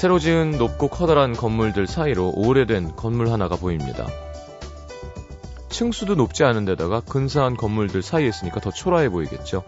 새로 0.00 0.18
지은 0.18 0.52
높고 0.52 0.88
커다란 0.88 1.34
건물들 1.34 1.86
사이로 1.86 2.32
오래된 2.34 2.96
건물 2.96 3.30
하나가 3.30 3.56
보입니다. 3.56 4.06
층수도 5.68 6.14
높지 6.14 6.42
않은 6.42 6.64
데다가 6.64 7.00
근사한 7.00 7.58
건물들 7.58 8.00
사이에 8.00 8.26
있으니까 8.26 8.60
더 8.60 8.70
초라해 8.70 9.10
보이겠죠. 9.10 9.62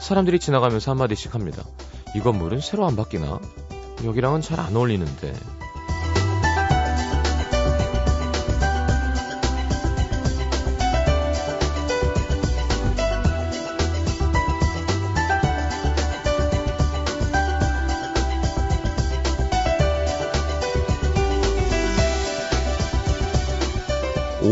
사람들이 0.00 0.40
지나가면서 0.40 0.90
한마디씩 0.90 1.36
합니다. 1.36 1.62
이 2.16 2.18
건물은 2.18 2.58
새로 2.58 2.84
안 2.84 2.96
바뀌나? 2.96 3.38
여기랑은 4.04 4.40
잘 4.40 4.58
안 4.58 4.74
어울리는데. 4.74 5.32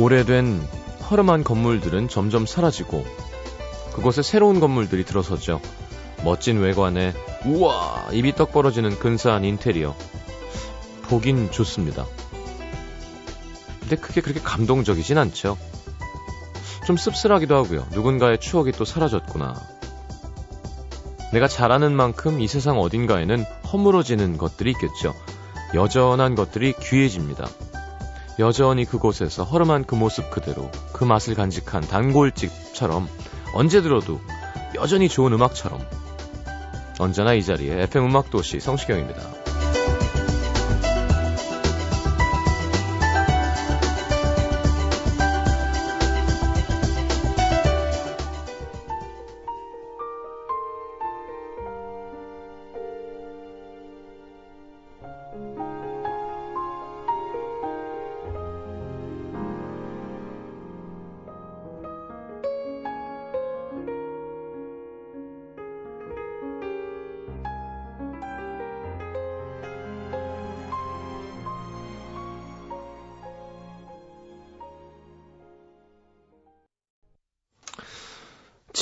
오래된 0.02 0.60
허름한 1.08 1.44
건물들은 1.44 2.08
점점 2.08 2.44
사라지고 2.44 3.06
그곳에 3.92 4.20
새로운 4.20 4.58
건물들이 4.58 5.04
들어서죠. 5.04 5.60
멋진 6.24 6.58
외관에 6.58 7.14
우와 7.44 8.08
입이 8.10 8.34
떡 8.34 8.50
벌어지는 8.50 8.98
근사한 8.98 9.44
인테리어 9.44 9.94
보긴 11.02 11.52
좋습니다. 11.52 12.04
근데 13.78 13.94
그게 13.94 14.20
그렇게 14.20 14.40
감동적이진 14.40 15.18
않죠. 15.18 15.56
좀 16.84 16.96
씁쓸하기도 16.96 17.54
하고요. 17.54 17.86
누군가의 17.92 18.40
추억이 18.40 18.72
또 18.72 18.84
사라졌구나. 18.84 19.54
내가 21.32 21.46
잘하는 21.46 21.94
만큼 21.94 22.40
이 22.40 22.48
세상 22.48 22.80
어딘가에는 22.80 23.44
허물어지는 23.72 24.36
것들이 24.36 24.72
있겠죠. 24.72 25.14
여전한 25.74 26.34
것들이 26.34 26.74
귀해집니다. 26.80 27.46
여전히 28.42 28.84
그곳에서 28.84 29.44
허름한 29.44 29.84
그 29.84 29.94
모습 29.94 30.28
그대로 30.32 30.68
그 30.92 31.04
맛을 31.04 31.36
간직한 31.36 31.80
단골집처럼 31.82 33.08
언제 33.54 33.80
들어도 33.80 34.20
여전히 34.74 35.08
좋은 35.08 35.32
음악처럼 35.32 35.80
언제나 36.98 37.34
이 37.34 37.42
자리에 37.44 37.82
FM 37.82 38.06
음악도시 38.06 38.58
성시경입니다. 38.58 39.41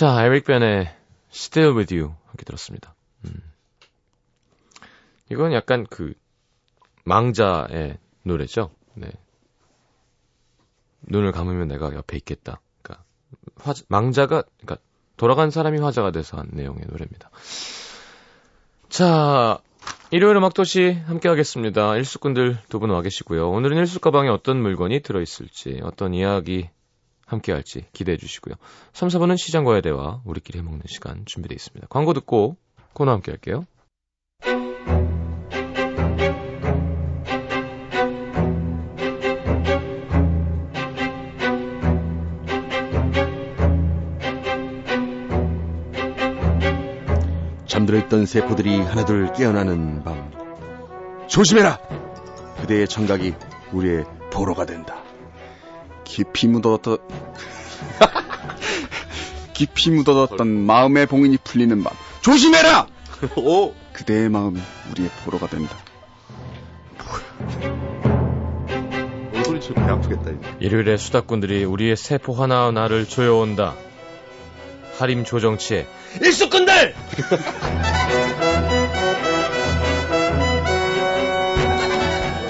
자, 0.01 0.25
에릭 0.25 0.47
벤의 0.47 0.89
Still 1.31 1.77
With 1.77 1.95
You 1.95 2.15
함께 2.25 2.47
들었습니다. 2.47 2.95
음. 3.27 3.43
이건 5.31 5.53
약간 5.53 5.87
그 5.91 6.15
망자의 7.05 7.99
노래죠. 8.23 8.71
네. 8.95 9.11
눈을 11.03 11.33
감으면 11.33 11.69
내가 11.69 11.93
옆에 11.93 12.17
있겠다. 12.17 12.63
그러니까 12.81 13.05
화, 13.57 13.75
망자가 13.89 14.45
그러니까 14.63 14.79
돌아간 15.19 15.51
사람이 15.51 15.81
화자가 15.81 16.13
돼서 16.13 16.39
한 16.39 16.49
내용의 16.51 16.87
노래입니다. 16.89 17.29
자, 18.89 19.59
일요일 20.11 20.35
음악도시 20.37 20.93
함께 20.93 21.29
하겠습니다. 21.29 21.95
일수꾼들 21.97 22.59
두 22.71 22.79
분 22.79 22.89
와 22.89 23.03
계시고요. 23.03 23.51
오늘은 23.51 23.77
일수 23.77 24.01
가방에 24.01 24.31
어떤 24.31 24.63
물건이 24.63 25.01
들어있을지, 25.01 25.81
어떤 25.83 26.15
이야기 26.15 26.71
함께 27.31 27.53
할지 27.53 27.85
기대해 27.93 28.17
주시고요. 28.19 28.57
3, 28.93 29.09
4번은 29.09 29.39
시장과의 29.39 29.83
대화, 29.83 30.21
우리끼리 30.25 30.59
해먹는 30.59 30.83
시간 30.89 31.25
준비되어 31.27 31.55
있습니다. 31.55 31.87
광고 31.89 32.13
듣고 32.13 32.57
코너 32.93 33.13
함께 33.13 33.31
할게요. 33.31 33.65
잠들어 47.67 47.99
있던 47.99 48.27
세포들이 48.27 48.81
하나둘 48.81 49.33
깨어나는 49.33 50.03
밤. 50.03 50.33
조심해라! 51.29 51.79
그대의 52.61 52.89
청각이 52.89 53.35
우리의 53.73 54.05
보로가 54.33 54.67
된다. 54.67 55.10
깊이 56.11 56.49
묻어뒀던 56.49 56.99
깊이 59.55 59.91
묻어뒀던 59.91 60.49
마음의 60.49 61.07
봉인이 61.07 61.39
풀리는 61.45 61.85
밤. 61.85 61.93
조심해라! 62.21 62.89
오! 63.37 63.73
그대의 63.93 64.29
마음이 64.29 64.61
우리의 64.91 65.09
보로가 65.25 65.47
된다. 65.47 65.77
얼굴이 69.35 69.61
좀배 69.61 69.83
아프겠다. 69.83 70.31
이제. 70.31 70.57
일요일에 70.61 70.97
수다꾼들이 70.97 71.65
우리의 71.65 71.97
세포 71.97 72.33
하나하나를 72.33 73.07
조여온다. 73.07 73.77
하림 74.99 75.25
조정치의 75.25 75.87
일수꾼들! 76.23 76.95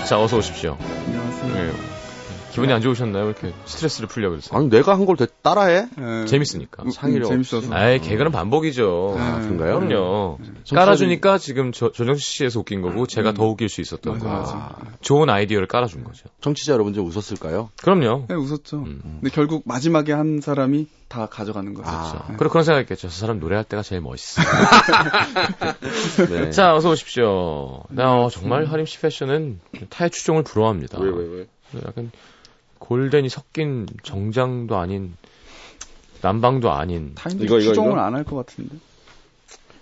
자, 0.09 0.19
어서 0.19 0.39
오십시오. 0.39 0.79
안녕하세요. 0.81 1.55
네. 1.55 2.00
기분이 2.53 2.73
안 2.73 2.81
좋으셨나요? 2.81 3.27
이렇게 3.27 3.53
스트레스를 3.65 4.09
풀려고 4.09 4.33
그랬어요. 4.33 4.59
아니 4.59 4.69
내가 4.69 4.95
한 4.95 5.07
걸 5.07 5.17
따라해? 5.43 5.87
네. 5.97 6.25
재밌으니까. 6.27 6.83
음, 6.85 6.91
상의를 6.91 7.27
재밌어서. 7.27 7.73
아이, 7.75 8.01
개그는 8.01 8.33
반복이죠. 8.33 9.15
네. 9.17 9.23
아, 9.23 9.41
그런가요? 9.41 9.81
그럼요. 9.81 10.39
청취자들이- 10.65 10.75
깔아주니까 10.75 11.39
지금 11.39 11.73
저, 11.73 11.91
조정치 11.93 12.23
씨에서 12.23 12.61
웃긴 12.61 12.81
거고 12.83 13.07
제가 13.07 13.33
더 13.33 13.45
웃길 13.47 13.69
수 13.69 13.81
있었던 13.81 14.15
맞아, 14.15 14.25
거예요. 14.25 14.39
맞아. 14.41 14.77
좋은 15.01 15.29
아이디어를 15.31 15.67
깔아준 15.69 16.05
거죠. 16.05 16.29
청취자 16.41 16.73
여러분들 16.73 17.03
웃었을까요? 17.03 17.71
그럼요. 17.83 18.27
네, 18.29 18.35
웃었죠. 18.35 18.79
음. 18.79 19.01
근데 19.21 19.31
결국 19.31 19.63
마지막에 19.67 20.13
한 20.13 20.41
사람이 20.41 20.89
다 21.09 21.27
가져가는 21.27 21.75
거죠. 21.75 21.89
아. 21.89 22.25
네. 22.29 22.35
그리고 22.39 22.51
그런 22.53 22.65
생각했겠죠. 22.65 23.09
저 23.09 23.15
사람 23.15 23.41
노래할 23.41 23.65
때가 23.65 23.83
제일 23.83 24.01
멋있어. 24.01 24.43
네. 26.31 26.51
자, 26.51 26.75
어서 26.75 26.91
오십시오. 26.91 27.83
나 27.91 28.15
어, 28.17 28.29
정말 28.31 28.67
하림 28.67 28.87
씨 28.87 29.01
패션은 29.01 29.61
타의 29.89 30.11
추종을 30.11 30.43
부러워합니다. 30.45 30.99
왜, 31.01 31.11
왜, 31.11 31.25
왜? 31.73 31.81
약간 31.87 32.11
골덴이 32.81 33.29
섞인 33.29 33.87
정장도 34.03 34.77
아닌 34.77 35.15
남방도 36.23 36.71
아닌 36.73 37.13
타인들이 37.15 37.47
이거, 37.47 37.59
이거, 37.61 37.69
추종을? 37.71 37.99
안 37.99 38.15
할 38.15 38.25
것 38.25 38.37
같은데. 38.37 38.77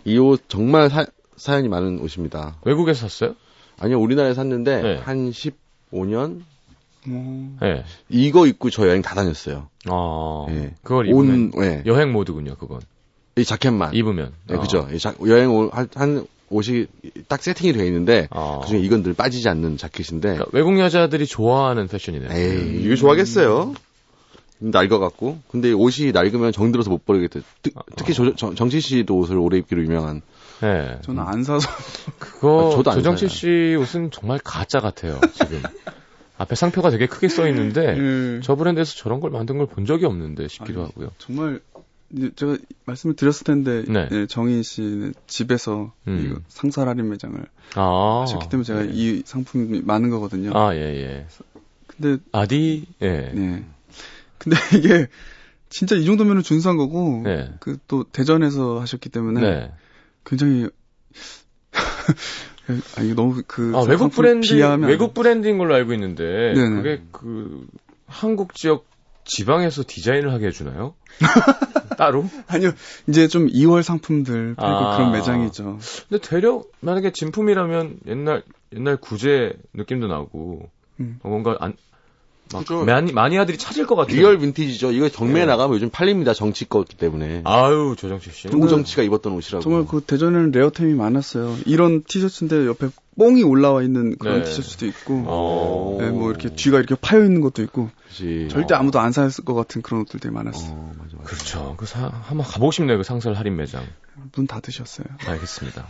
이 0.05 0.19
옷 0.19 0.43
정말 0.49 0.91
사, 0.91 1.07
사연이 1.37 1.69
많은 1.69 1.99
옷입니다. 2.01 2.57
외국에서 2.65 3.09
샀어요? 3.09 3.35
아니요, 3.81 3.99
우리나라에 4.01 4.35
샀는데 4.35 4.83
네. 4.83 4.97
한 4.99 5.31
15년 5.31 6.43
뭐, 7.07 7.57
네. 7.61 7.85
이거 8.09 8.47
입고 8.47 8.71
저 8.71 8.87
여행 8.89 9.03
다 9.03 9.15
다녔어요. 9.15 9.69
어, 9.89 10.47
예. 10.51 10.75
그걸 10.83 11.09
입으면 11.09 11.53
온, 11.55 11.65
예. 11.65 11.83
여행 11.87 12.13
모드군요. 12.13 12.57
그건 12.57 12.81
이 13.37 13.45
자켓만. 13.45 13.95
입으면. 13.95 14.33
네, 14.49 14.57
어. 14.57 14.61
그죠. 14.61 14.89
자- 14.99 15.15
여행 15.27 15.51
한 15.95 16.27
옷이 16.51 16.87
딱 17.29 17.43
세팅이 17.43 17.73
되어 17.73 17.85
있는데 17.85 18.29
어. 18.31 18.61
그중에 18.63 18.81
이건 18.81 19.03
늘 19.03 19.15
빠지지 19.15 19.49
않는 19.49 19.77
자켓인데 19.77 20.29
그러니까 20.29 20.47
외국 20.53 20.79
여자들이 20.79 21.27
좋아하는 21.27 21.89
패션이네요. 21.89 22.31
에이, 22.33 22.83
이거 22.85 22.97
좋아하겠어요. 22.97 23.75
낡아갖고. 24.61 25.39
근데 25.51 25.73
옷이 25.73 26.11
낡으면 26.13 26.53
정들어서 26.53 26.91
못 26.91 27.05
버리겠대. 27.07 27.41
특, 27.63 27.75
특히 27.97 28.13
조- 28.13 28.35
정, 28.35 28.55
정치 28.57 28.81
씨도 28.81 29.17
옷을 29.17 29.37
오래 29.39 29.59
입기로 29.59 29.83
유명한. 29.83 30.21
네. 30.61 30.99
저는 31.03 31.23
안 31.23 31.45
사서. 31.45 31.69
그거 32.19 32.69
아, 32.73 32.77
저도 32.77 32.91
안 32.91 32.97
조정칠 32.99 33.29
사요. 33.29 33.37
씨 33.39 33.77
옷은 33.77 34.11
정말 34.11 34.41
가짜 34.43 34.81
같아요. 34.81 35.21
지금 35.33 35.63
앞에 36.39 36.55
상표가 36.57 36.91
되게 36.91 37.07
크게 37.07 37.29
써 37.29 37.47
있는데 37.49 37.97
예. 38.37 38.41
저 38.43 38.55
브랜드에서 38.57 38.95
저런 38.97 39.21
걸 39.21 39.31
만든 39.31 39.59
걸 39.59 39.67
본 39.69 39.87
적이 39.87 40.07
없는데 40.07 40.49
싶기도 40.49 40.81
아니, 40.81 40.89
하고요. 40.89 41.11
정말 41.19 41.61
이 41.77 41.78
제 42.17 42.31
제가 42.35 42.57
말씀을 42.87 43.17
드렸을 43.17 43.45
텐데 43.45 43.85
네. 43.87 44.09
예, 44.11 44.27
정희 44.27 44.63
씨는 44.63 45.15
집에서 45.27 45.93
음. 46.07 46.43
상설 46.49 46.89
할인 46.89 47.11
매장을 47.11 47.39
아. 47.75 48.21
하셨기 48.23 48.49
때문에 48.49 48.65
제가 48.65 48.83
네. 48.85 48.91
이 48.93 49.23
상품이 49.25 49.83
많은 49.83 50.11
거거든요. 50.11 50.53
아, 50.55 50.75
예, 50.75 50.81
예. 50.81 51.27
근데 51.87 52.23
아디, 52.33 52.87
예. 53.03 53.31
네. 53.35 53.65
근데 54.39 54.57
이게 54.79 55.09
진짜 55.69 55.97
이 55.97 56.05
정도면 56.05 56.43
준수한 56.43 56.77
거고 56.77 57.23
네. 57.25 57.53
그또 57.61 58.05
대전에서 58.05 58.81
하셨기 58.81 59.11
때문에 59.11 59.41
네. 59.41 59.73
굉장히 60.25 60.69
아, 62.97 63.03
이거 63.03 63.15
너무 63.15 63.43
그. 63.47 63.73
아, 63.75 63.81
외국 63.81 64.13
브랜드, 64.13 64.53
외국 64.87 65.15
브랜드인 65.15 65.59
걸로 65.59 65.75
알고 65.75 65.93
있는데, 65.95 66.53
네네. 66.55 66.77
그게 66.77 67.03
그, 67.13 67.67
한국 68.07 68.55
지역 68.55 68.88
지방에서 69.29 69.85
디자인을 69.87 70.33
하게 70.33 70.47
해주나요? 70.47 70.95
따로? 71.97 72.25
아니요. 72.49 72.73
이제 73.09 73.29
좀 73.29 73.47
이월 73.49 73.83
상품들 73.83 74.55
팔고 74.55 74.77
아. 74.77 74.97
그런 74.97 75.13
매장이죠. 75.13 75.79
근데 76.09 76.27
되려, 76.27 76.65
만약에 76.81 77.13
진품이라면 77.13 78.01
옛날, 78.07 78.43
옛날 78.75 78.97
구제 78.97 79.53
느낌도 79.75 80.09
나고, 80.09 80.71
음. 81.01 81.21
어, 81.23 81.29
뭔가 81.29 81.57
안, 81.61 81.71
막 81.71 81.79
그죠. 82.49 82.85
마니, 82.85 83.13
마니아들이 83.13 83.59
찾을 83.59 83.87
것 83.87 83.95
같아요. 83.97 84.17
real 84.17 84.39
vintage죠. 84.39 84.93
이거 84.93 85.09
경매에 85.09 85.45
네. 85.45 85.47
나가면 85.47 85.75
요즘 85.77 85.91
팔립니다. 85.91 86.33
정치 86.35 86.69
거기 86.69 86.97
때문에. 86.97 87.43
아유, 87.45 87.95
조정치 87.99 88.33
씨. 88.33 88.49
조정치가 88.49 89.03
입었던 89.03 89.33
옷이라고. 89.35 89.63
정말 89.63 89.87
그 89.87 90.01
대전에는 90.01 90.51
레어템이 90.53 90.95
많았어요. 90.95 91.57
이런 91.67 92.03
티셔츠인데 92.05 92.67
옆에 92.67 92.89
뽕이 93.19 93.43
올라와 93.43 93.83
있는 93.83 94.17
그런 94.17 94.39
네. 94.39 94.45
티셔츠도 94.45 94.87
있고, 94.87 95.25
어. 95.27 95.97
네, 96.01 96.11
뭐 96.11 96.31
이렇게 96.31 96.51
뒤가 96.55 96.79
이렇게 96.79 96.95
파여 96.95 97.25
있는 97.25 97.41
것도 97.41 97.63
있고, 97.63 97.91
그치. 98.09 98.49
절대 98.51 98.75
아무도 98.75 99.01
안 99.01 99.11
살 99.13 99.29
것 99.45 99.55
같은 99.55 99.83
그런 99.83 100.03
옷들 100.03 100.21
되게 100.21 100.33
많았어요. 100.33 100.71
어, 100.71 100.93
맞아, 100.97 101.17
맞아. 101.17 101.25
그렇죠. 101.29 101.75
그 101.77 101.85
사, 101.87 102.07
한번 102.09 102.47
가보고 102.47 102.71
싶네요. 102.71 102.97
그 102.97 103.03
상설 103.03 103.35
할인 103.35 103.57
매장. 103.57 103.85
문 104.35 104.47
닫으셨어요. 104.47 105.07
알겠습니다. 105.27 105.89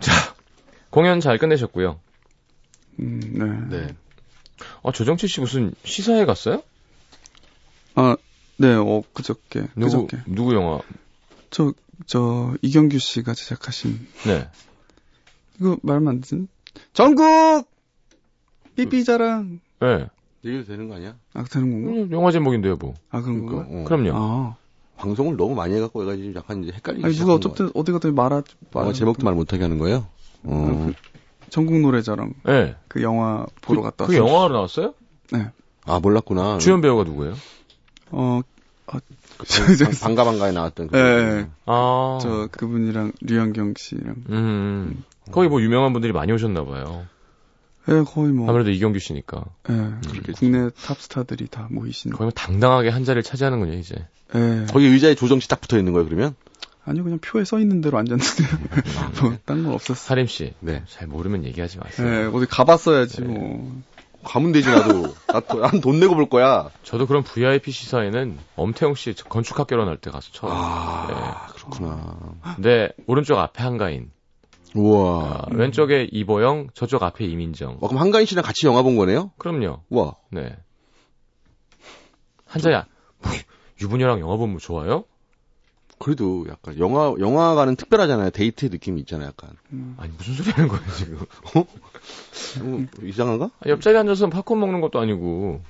자, 0.00 0.12
공연 0.90 1.20
잘 1.20 1.38
끝내셨고요. 1.38 1.98
음, 3.00 3.68
네. 3.70 3.76
네. 3.78 3.94
아, 4.86 4.92
조정치 4.92 5.26
씨 5.26 5.40
무슨 5.40 5.74
시사회 5.82 6.24
갔어요? 6.24 6.62
아, 7.96 8.16
네, 8.56 8.72
어, 8.72 9.02
그저께, 9.12 9.66
누구, 9.74 10.06
그저께. 10.06 10.18
누구 10.28 10.54
영화? 10.54 10.78
저, 11.50 11.72
저, 12.06 12.54
이경규 12.62 13.00
씨가 13.00 13.34
제작하신, 13.34 14.06
네. 14.28 14.48
이거 15.58 15.76
말하면 15.82 16.08
안 16.08 16.20
되지? 16.20 16.46
전국! 16.92 17.68
삐삐 18.76 19.02
자랑, 19.02 19.58
네. 19.80 20.06
얘기도 20.44 20.64
되는 20.66 20.88
거 20.88 20.94
아니야? 20.94 21.16
아, 21.34 21.42
되는 21.42 21.72
건가? 21.72 22.02
음, 22.02 22.12
영화 22.12 22.30
제목인데요, 22.30 22.76
뭐. 22.76 22.94
아, 23.10 23.22
그런 23.22 23.44
그러니까, 23.44 23.68
건가? 23.68 23.80
어. 23.80 23.84
그럼요. 23.84 24.10
아. 24.14 24.56
방송을 24.98 25.36
너무 25.36 25.56
많이 25.56 25.74
해갖고 25.74 26.02
해가지고 26.02 26.32
약간 26.36 26.62
이제 26.62 26.72
헷갈리기 26.72 27.04
아니, 27.04 27.16
누가 27.16 27.34
어쨌든 27.34 27.70
어디 27.74 27.90
가든 27.90 28.14
말하, 28.14 28.40
같아요. 28.40 28.88
어, 28.88 28.92
제목도 28.92 29.24
말 29.24 29.34
못하게 29.34 29.64
하는 29.64 29.78
거예요? 29.78 30.06
어. 30.44 30.92
전국 31.50 31.80
노래자랑 31.80 32.34
네. 32.44 32.76
그 32.88 33.02
영화 33.02 33.46
보러 33.62 33.80
그, 33.80 33.84
갔다 33.90 34.06
그 34.06 34.12
왔어요. 34.18 34.28
영화로 34.28 34.54
나왔어요? 34.54 34.94
아, 35.84 36.00
몰랐구나. 36.00 36.58
주연 36.58 36.80
배우가 36.80 37.04
누구예요? 37.04 37.34
어, 38.10 38.40
그 38.86 38.98
방- 39.78 39.90
반가 40.02 40.24
반가에 40.24 40.52
나왔던. 40.52 40.88
그 40.88 40.96
네. 40.96 41.48
아. 41.66 42.18
저 42.22 42.48
그분이랑 42.50 43.12
류현경 43.20 43.74
씨랑 43.76 44.14
음. 44.30 45.04
거기 45.32 45.48
뭐 45.48 45.60
유명한 45.60 45.92
분들이 45.92 46.12
많이 46.12 46.32
오셨나 46.32 46.64
봐요. 46.64 47.06
예, 47.88 48.02
거의 48.02 48.32
뭐 48.32 48.48
아무래도 48.50 48.70
이경규 48.70 48.98
씨니까. 48.98 49.44
예, 49.70 49.74
그렇겠지. 50.08 50.32
국내 50.40 50.70
탑스타들이 50.70 51.46
다 51.48 51.68
모이신 51.70 52.10
거기 52.10 52.24
뭐 52.24 52.30
당당하게 52.32 52.88
한 52.88 53.04
자리를 53.04 53.22
차지하는군요, 53.22 53.74
이제. 53.74 53.94
예. 54.34 54.66
거기 54.72 54.86
의자에 54.86 55.14
조정치 55.14 55.46
딱 55.48 55.60
붙어 55.60 55.78
있는 55.78 55.92
거예요, 55.92 56.06
그러면? 56.08 56.34
아니요 56.86 57.02
그냥 57.04 57.18
표에 57.18 57.44
써 57.44 57.58
있는 57.58 57.80
대로 57.80 57.98
앉았는데요. 57.98 58.48
뭐딴 59.22 59.64
건 59.64 59.74
없었어. 59.74 59.94
사림 59.94 60.26
씨. 60.26 60.54
네. 60.60 60.82
잘 60.88 61.08
모르면 61.08 61.44
얘기하지 61.44 61.78
마세요. 61.78 62.08
예, 62.08 62.24
어디 62.32 62.46
가봤어야지 62.46 63.22
네. 63.22 63.26
뭐. 63.26 63.82
가면 64.22 64.50
되지, 64.52 64.68
나도. 64.68 65.14
난돈 65.60 66.00
내고 66.00 66.16
볼 66.16 66.28
거야. 66.28 66.70
저도 66.82 67.06
그런 67.06 67.22
VIP 67.22 67.70
시사에는 67.70 68.36
엄태웅 68.56 68.94
씨 68.96 69.14
건축학 69.14 69.68
결혼할 69.68 69.98
때 69.98 70.10
가서 70.10 70.30
처음. 70.32 70.50
아, 70.52 71.46
그렇구나. 71.54 72.16
네, 72.58 72.88
오른쪽 73.06 73.38
앞에 73.38 73.62
한가인, 73.62 74.10
우와. 74.74 75.24
아, 75.24 75.42
왼쪽에 75.52 76.08
이보영, 76.10 76.70
저쪽 76.74 77.04
앞에 77.04 77.24
이민정. 77.24 77.78
어, 77.80 77.86
그럼 77.86 78.00
한가인 78.02 78.26
씨랑 78.26 78.44
같이 78.44 78.66
영화 78.66 78.82
본 78.82 78.96
거네요? 78.96 79.30
그럼요. 79.38 79.82
우와. 79.90 80.16
네. 80.32 80.56
한자야, 82.46 82.86
뭐, 83.22 83.32
유부녀랑 83.80 84.18
영화 84.18 84.36
보면 84.36 84.58
좋아요? 84.58 85.04
그래도 85.98 86.46
약간 86.48 86.78
영화, 86.78 87.14
영화가는 87.18 87.76
특별하잖아요. 87.76 88.30
데이트 88.30 88.66
느낌이 88.66 89.00
있잖아요, 89.00 89.28
약간. 89.28 89.56
아니, 89.96 90.12
무슨 90.16 90.34
소리 90.34 90.50
하는 90.50 90.68
거예요, 90.68 90.84
지금? 90.92 91.18
어, 92.60 92.86
이상한가? 93.02 93.50
아, 93.60 93.68
옆자리에 93.68 94.00
앉아서 94.00 94.28
팝콘 94.28 94.60
먹는 94.60 94.80
것도 94.82 94.98
아니고, 95.00 95.62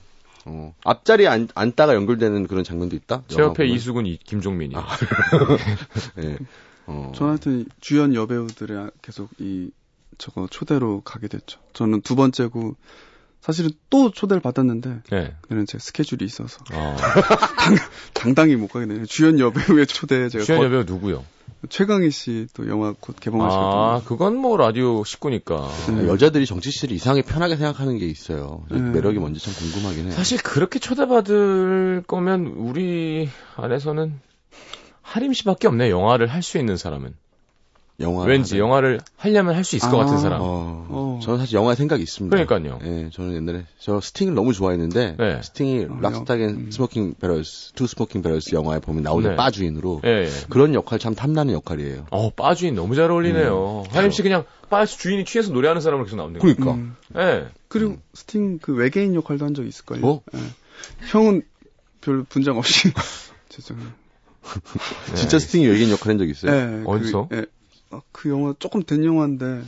어. 0.47 0.75
앞자리에 0.85 1.27
앉, 1.27 1.49
앉다가 1.55 1.95
연결되는 1.95 2.47
그런 2.47 2.65
장면도 2.65 2.97
있다? 2.97 3.23
제 3.29 3.41
옆에 3.41 3.65
보면? 3.65 3.75
이수근, 3.75 4.07
이, 4.07 4.17
김종민이. 4.19 4.75
아. 4.77 4.87
예. 6.23 6.39
어. 6.87 7.13
저는 7.15 7.31
하여튼 7.31 7.67
주연 7.81 8.15
여배우들의 8.15 8.91
계속 9.03 9.31
이 9.39 9.71
저거 10.19 10.47
초대로 10.49 11.03
가게 11.03 11.29
됐죠. 11.29 11.61
저는 11.73 12.01
두 12.03 12.17
번째고 12.17 12.77
사실은 13.47 13.71
또 13.91 14.11
초대를 14.11 14.41
받았는데 14.41 15.03
네. 15.13 15.33
그는 15.43 15.67
제 15.67 15.79
스케줄이 15.79 16.25
있어서 16.25 16.59
어, 16.73 16.97
당당히 18.13 18.57
못 18.57 18.67
가게 18.69 18.87
되네요. 18.87 19.07
주연 19.07 19.39
여배우의 19.39 19.87
초대 19.87 20.29
제가 20.29 20.45
주연 20.45 20.59
거- 20.59 20.65
여배우 20.67 20.83
누구요? 20.85 21.25
최강희 21.69 22.11
씨 22.11 22.47
또 22.55 22.69
영화 22.69 22.93
곧 22.99 23.17
개봉하시거든요. 23.19 23.71
아, 23.73 24.03
그건 24.05 24.37
뭐 24.37 24.57
라디오 24.57 25.05
식구니까. 25.05 25.69
네. 25.97 26.07
여자들이 26.09 26.45
정치 26.45 26.71
씨를 26.71 26.95
이상하게 26.97 27.23
편하게 27.23 27.57
생각하는 27.57 27.99
게 27.99 28.07
있어요. 28.07 28.65
네. 28.71 28.79
매력이 28.81 29.19
뭔지 29.19 29.41
참 29.41 29.55
궁금하긴 29.55 30.07
해. 30.07 30.11
사실 30.11 30.39
그렇게 30.43 30.79
초대받을 30.79 32.03
거면 32.07 32.47
우리 32.57 33.29
안에서는 33.57 34.21
하림 35.03 35.33
씨밖에 35.33 35.69
없네. 35.69 35.89
영화를 35.91 36.27
할 36.27 36.43
수 36.43 36.59
있는 36.59 36.77
사람은. 36.77 37.15
영화. 38.01 38.25
왠지 38.25 38.59
영화를 38.59 39.01
하려면 39.17 39.55
할 39.55 39.65
수 39.65 39.75
있을 39.77 39.91
것 39.91 39.99
아. 40.01 40.05
같은 40.05 40.19
사람. 40.19 40.41
어, 40.43 40.87
어. 40.91 41.21
저는 41.23 41.39
사실 41.39 41.55
영화에 41.57 41.75
생각이 41.77 42.03
있습니다. 42.03 42.37
그러니까요. 42.45 42.79
예, 42.85 43.11
저는 43.13 43.35
옛날에 43.35 43.65
저 43.79 44.01
스팅을 44.01 44.35
너무 44.35 44.53
좋아했는데 44.53 45.17
네. 45.19 45.43
스팅이 45.43 45.85
어, 45.87 45.99
Lock, 46.03 46.20
Stock 46.20 46.38
and 46.38 46.49
음. 46.51 46.71
Smoking 46.71 47.15
Barrels, 47.21 47.73
Two 47.73 47.87
Smoking 47.87 48.21
Barrels 48.23 48.55
영화에 48.55 48.81
보면 48.81 49.03
나오는 49.03 49.31
네. 49.31 49.37
바 49.37 49.51
주인으로 49.51 50.03
예, 50.05 50.25
예. 50.27 50.31
그런 50.51 50.75
역할 50.75 50.99
참 50.99 51.15
탐나는 51.15 51.55
역할이에요. 51.55 52.07
어, 52.11 52.31
바 52.31 52.55
주인 52.55 52.75
너무 52.75 52.95
잘 52.95 53.11
어울리네요. 53.11 53.85
하림 53.91 54.11
씨 54.11 54.23
그냥 54.23 54.45
바 54.69 54.85
주인이 54.85 55.25
취해서 55.25 55.53
노래하는 55.53 55.81
사람으로 55.81 56.05
계속 56.05 56.17
나오네요. 56.17 56.41
그러니까 56.41 56.73
음. 56.73 56.97
예. 57.17 57.47
그리고 57.69 57.97
스팅 58.15 58.59
그 58.61 58.75
외계인 58.75 59.15
역할도 59.15 59.45
한 59.45 59.55
적 59.55 59.67
있을걸요. 59.67 60.01
뭐? 60.01 60.23
예. 60.35 60.39
형은 61.09 61.43
별 62.03 62.25
분장 62.25 62.59
없이 62.59 62.93
죄송해요. 63.49 63.89
진짜 65.15 65.39
네. 65.39 65.45
스팅이 65.45 65.67
외계인 65.67 65.91
역할 65.91 66.11
한 66.11 66.19
적 66.19 66.29
있어요. 66.29 66.53
예, 66.53 66.83
어디서? 66.85 67.29
그, 67.31 67.37
예. 67.39 67.47
어, 67.97 68.03
그 68.13 68.29
영화 68.31 68.55
조금 68.59 68.83
된 68.83 69.05
영화인데 69.05 69.63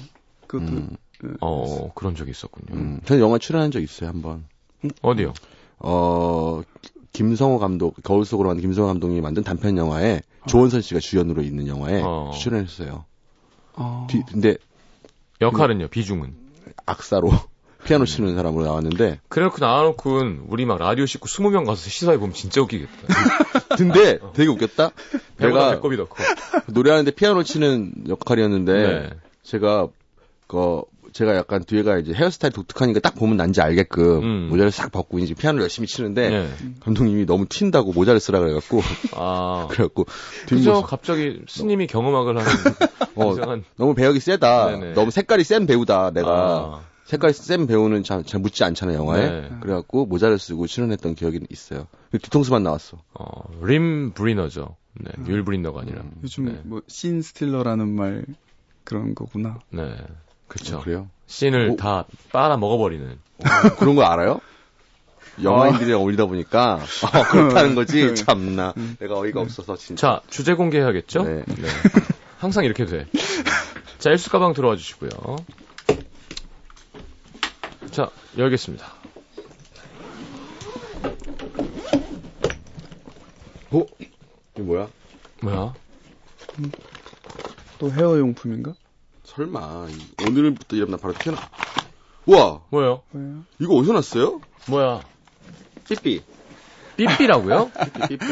그것도 0.47 0.70
음, 0.73 0.97
예. 1.25 1.28
어, 1.40 1.92
그런 1.94 2.14
적이 2.14 2.30
있었군요. 2.32 2.78
음. 2.78 3.00
저는 3.04 3.23
영화 3.23 3.38
출연한 3.38 3.70
적 3.70 3.80
있어요 3.80 4.08
한번. 4.11 4.44
어디요? 5.02 5.32
어 5.78 6.62
김성호 7.12 7.58
감독 7.58 7.97
거울 8.02 8.25
속으로 8.25 8.49
만든 8.49 8.62
김성호 8.62 8.88
감독이 8.88 9.20
만든 9.20 9.42
단편 9.42 9.76
영화에 9.76 10.20
조원선 10.47 10.82
씨가 10.82 11.00
주연으로 11.00 11.42
있는 11.42 11.66
영화에 11.66 12.02
어. 12.04 12.30
출연했어요. 12.35 13.04
아, 13.75 14.06
뒤- 14.11 14.23
근데 14.28 14.56
역할은요, 15.40 15.88
비중은. 15.88 16.35
악사로 16.87 17.30
피아노 17.85 18.04
치는 18.04 18.35
사람으로 18.35 18.64
나왔는데 18.64 19.20
그래놓고 19.28 19.56
나와놓고 19.61 20.20
우리 20.49 20.66
막 20.66 20.78
라디오 20.78 21.06
식구 21.06 21.28
20명 21.28 21.64
가서 21.64 21.88
시사회 21.88 22.16
보면 22.18 22.35
진짜 22.35 22.61
웃기겠다. 22.61 22.92
근데 23.76 24.18
되게 24.35 24.49
웃겼다. 24.50 24.90
내가 25.38 25.70
배꼽이 25.70 25.97
더 25.97 26.06
커. 26.06 26.23
노래하는데 26.66 27.11
피아노 27.12 27.42
치는 27.42 27.92
역할이었는데 28.08 28.73
네. 28.73 29.11
제가 29.42 29.88
그 30.47 30.82
제가 31.12 31.35
약간 31.37 31.64
뒤에가 31.64 31.99
이제 31.99 32.12
헤어스타일 32.12 32.52
독특하니까 32.52 33.00
딱 33.00 33.14
보면 33.14 33.37
난지 33.38 33.62
알게끔 33.62 34.23
음. 34.23 34.49
모자를 34.50 34.70
싹 34.70 34.92
벗고 34.92 35.18
이제 35.18 35.32
피아노를 35.35 35.62
열심히 35.62 35.88
치는데 35.88 36.28
네. 36.28 36.49
감독님이 36.80 37.25
너무 37.25 37.47
튄다고 37.47 37.94
모자를 37.94 38.20
쓰라 38.20 38.40
그래갖고 38.40 38.82
아. 39.16 39.66
그래갖고? 39.73 40.06
뒷모습 40.47 40.87
갑자기 40.87 41.40
스님이 41.49 41.87
경험학을 41.87 42.37
하는 42.38 42.50
어, 43.16 43.32
이상한. 43.32 43.64
너무 43.76 43.94
배역이 43.94 44.20
세다. 44.20 44.70
네네. 44.73 44.92
너무 44.94 45.11
색깔이 45.11 45.44
센 45.44 45.66
배우다. 45.66 46.11
내가 46.11 46.28
아, 46.30 46.80
색깔이 47.09 47.33
센 47.33 47.67
배우는 47.67 48.05
잘, 48.05 48.23
잘 48.23 48.38
묻지 48.38 48.65
않잖아 48.65 48.93
영화에. 48.93 49.31
네. 49.31 49.50
그래갖고 49.62 50.05
모자를 50.05 50.38
쓰고 50.38 50.67
출연했던 50.67 51.15
기억이 51.15 51.41
있어요. 51.49 51.87
뒤통수만 52.12 52.62
나왔어. 52.62 52.99
어, 53.15 53.25
림 53.65 54.12
브리너죠. 54.12 54.77
네, 54.93 55.11
뮬 55.17 55.43
브리너가 55.43 55.81
아니라. 55.81 56.03
요즘 56.23 56.45
네. 56.45 56.61
뭐신 56.65 57.23
스틸러라는 57.23 57.88
말 57.88 58.27
그런 58.85 59.15
거구나. 59.15 59.59
네. 59.71 59.97
그쵸. 60.49 60.77
어, 60.77 60.81
그래요? 60.83 61.09
씬을 61.27 61.71
오. 61.71 61.77
다 61.77 62.05
빨아 62.31 62.59
먹어버리는. 62.59 63.19
그런 63.79 63.95
거 63.95 64.03
알아요? 64.03 64.43
영화인들이랑 65.43 66.00
어울리다 66.00 66.27
보니까 66.27 66.75
어, 67.15 67.23
그렇다는 67.31 67.75
거지. 67.75 68.17
참나. 68.17 68.75
내가 68.99 69.19
어이가 69.19 69.41
없어서 69.41 69.77
진짜. 69.77 70.07
자, 70.07 70.21
주제 70.29 70.53
공개해야겠죠? 70.53 71.23
네. 71.23 71.43
항상 72.37 72.67
이렇게 72.67 72.85
돼. 72.85 73.07
자, 73.97 74.11
일수 74.11 74.29
가방 74.29 74.53
들어와 74.53 74.77
주시고요. 74.77 75.09
자, 77.99 78.09
열겠습니다. 78.37 78.87
어? 83.73 83.87
이게 84.55 84.62
뭐야? 84.62 84.88
뭐야? 85.43 85.75
또 87.81 87.90
헤어 87.90 88.17
용품인가? 88.21 88.75
설마 89.25 89.88
이- 89.90 90.25
오늘부터 90.28 90.76
이러면 90.76 90.93
나 90.93 90.97
바로 90.99 91.12
튀어나. 91.14 91.38
우와 92.26 92.61
뭐요? 92.71 93.02
왜요? 93.12 93.43
이거 93.59 93.75
어디서 93.75 93.95
났어요? 93.95 94.40
뭐야? 94.69 95.00
삐삐. 95.88 96.23
삐삐라고요? 96.99 97.73
삐삐 97.99 98.17
삐삐. 98.17 98.26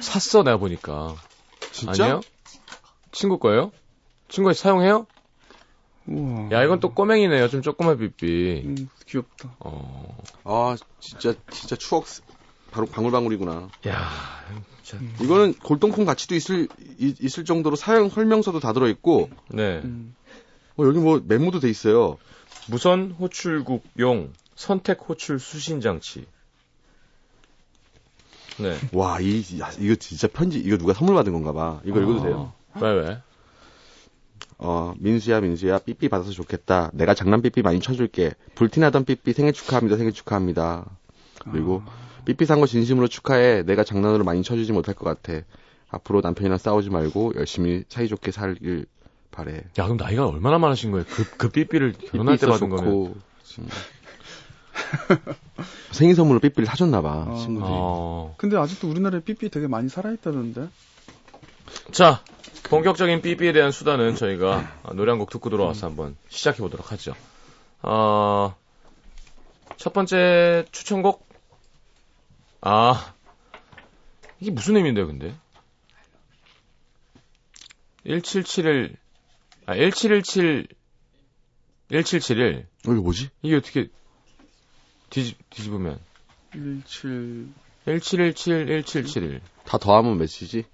샀어 0.00 0.42
내가 0.42 0.56
보니까. 0.56 1.16
진짜? 1.70 2.04
아니요? 2.04 2.20
친구 3.10 3.36
거예요? 3.38 3.72
친구가 4.30 4.54
사용해요? 4.54 5.06
우와. 6.06 6.48
야 6.52 6.64
이건 6.64 6.80
또 6.80 6.92
꼬맹이네요. 6.94 7.48
좀 7.48 7.62
조그만 7.62 7.96
삐삐. 7.98 8.62
음, 8.64 8.88
귀엽다. 9.06 9.54
어. 9.60 10.16
아 10.44 10.76
진짜 11.00 11.34
진짜 11.50 11.76
추억 11.76 12.06
스- 12.08 12.22
바로 12.70 12.86
방울방울이구나. 12.86 13.68
야 13.88 14.08
진짜. 14.82 15.04
이거는 15.22 15.54
골동품 15.54 16.04
가치도 16.04 16.34
있을 16.34 16.68
이- 16.98 17.14
있을 17.20 17.44
정도로 17.44 17.76
사용 17.76 18.08
설명서도 18.08 18.60
다 18.60 18.72
들어 18.72 18.88
있고 18.88 19.30
네. 19.48 19.80
음. 19.84 20.14
어, 20.76 20.84
여기 20.84 20.98
뭐 20.98 21.20
메모도 21.24 21.60
돼 21.60 21.68
있어요. 21.70 22.18
무선 22.68 23.12
호출국용 23.12 24.32
선택 24.54 25.00
호출 25.08 25.38
수신 25.38 25.80
장치. 25.80 26.26
네. 28.58 28.76
와, 28.92 29.18
이 29.20 29.42
야, 29.60 29.70
이거 29.78 29.94
진짜 29.94 30.28
편지 30.28 30.58
이거 30.58 30.76
누가 30.76 30.92
선물 30.92 31.14
받은 31.16 31.32
건가 31.32 31.52
봐. 31.52 31.80
이거 31.84 32.00
읽어도 32.00 32.22
돼요. 32.22 32.52
왜 32.80 32.90
왜? 32.92 33.18
어, 34.64 34.94
민수야, 34.98 35.40
민수야, 35.40 35.78
삐삐 35.78 36.08
받아서 36.08 36.30
좋겠다. 36.30 36.90
내가 36.94 37.14
장난 37.14 37.42
삐삐 37.42 37.62
많이 37.62 37.80
쳐줄게. 37.80 38.32
불티나던 38.54 39.04
삐삐 39.04 39.32
생일 39.32 39.52
축하합니다, 39.52 39.96
생일 39.96 40.12
축하합니다. 40.12 40.84
그리고 41.50 41.82
삐삐 42.24 42.44
산 42.46 42.60
거 42.60 42.66
진심으로 42.66 43.08
축하해. 43.08 43.64
내가 43.64 43.82
장난으로 43.82 44.22
많이 44.22 44.42
쳐주지 44.44 44.72
못할 44.72 44.94
것 44.94 45.04
같아. 45.04 45.42
앞으로 45.90 46.20
남편이랑 46.20 46.58
싸우지 46.58 46.90
말고 46.90 47.32
열심히 47.36 47.82
사이좋게 47.88 48.30
살길 48.30 48.86
바래. 49.32 49.56
야 49.78 49.84
그럼 49.84 49.96
나이가 49.96 50.26
얼마나 50.28 50.58
많으신 50.58 50.92
거예요? 50.92 51.04
그, 51.10 51.24
그 51.36 51.48
삐삐를 51.48 51.94
결혼할 51.94 52.36
때 52.38 52.46
삐삐 52.46 52.52
받은 52.52 52.68
거면. 52.68 52.84
좋고. 52.84 53.16
음. 53.58 53.68
생일 55.90 56.14
선물로 56.14 56.40
삐삐를 56.40 56.66
사줬나 56.66 57.02
봐, 57.02 57.26
어. 57.28 57.36
친구들이. 57.36 57.70
어. 57.74 58.34
근데 58.38 58.56
아직도 58.56 58.88
우리나라에 58.88 59.20
삐삐 59.20 59.50
되게 59.50 59.66
많이 59.66 59.88
살아있다던데. 59.88 60.68
자, 61.90 62.22
본격적인 62.64 63.20
삐삐에 63.22 63.52
대한 63.52 63.70
수단은 63.70 64.14
저희가 64.16 64.80
노래 64.94 65.10
한 65.10 65.18
곡 65.18 65.30
듣고 65.30 65.50
들어와서 65.50 65.86
한번 65.88 66.16
시작해 66.28 66.58
보도록 66.58 66.90
하죠. 66.92 67.14
어, 67.82 68.54
첫 69.76 69.92
번째 69.92 70.64
추천곡. 70.72 71.26
아, 72.62 73.14
이게 74.40 74.50
무슨 74.50 74.76
의미인데요, 74.76 75.06
근데? 75.06 75.34
1771, 78.04 78.96
아, 79.66 79.74
1717, 79.74 80.66
1771. 81.90 82.66
어, 82.88 82.92
이거 82.92 83.02
뭐지? 83.02 83.30
이게 83.42 83.56
어떻게 83.56 83.88
뒤집, 85.10 85.38
뒤집으면 85.50 86.00
17. 86.86 87.52
1717, 87.84 88.66
1771. 88.66 89.40
다 89.64 89.78
더하면 89.78 90.16
몇이지? 90.18 90.64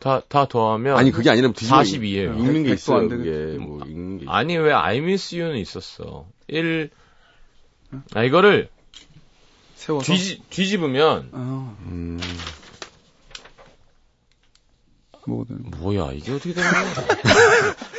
다, 0.00 0.20
다 0.28 0.46
더하면. 0.46 0.96
아니, 0.96 1.10
그게 1.10 1.28
아니라 1.30 1.50
뒤집어 1.52 1.78
42예요. 1.80 2.38
읽는 2.38 2.62
게 2.64 2.72
있어요, 2.72 3.08
그게. 3.08 3.30
되겠지. 3.30 3.58
뭐, 3.58 3.80
읽는 3.84 4.18
게. 4.18 4.24
아니 4.28 4.56
왜 4.56 4.72
I 4.72 4.98
miss 4.98 5.34
you는 5.34 5.58
있었어. 5.58 6.26
1 6.46 6.90
아, 8.14 8.22
이거를 8.22 8.68
세워서. 9.74 10.12
뒤지, 10.12 10.42
뒤집으면 10.50 11.30
아, 11.32 11.76
음, 11.86 12.20
뭐든. 15.26 15.70
뭐야 15.78 16.12
이게 16.12 16.32
어떻게 16.32 16.54
되는 16.54 16.70
거야? 16.70 16.84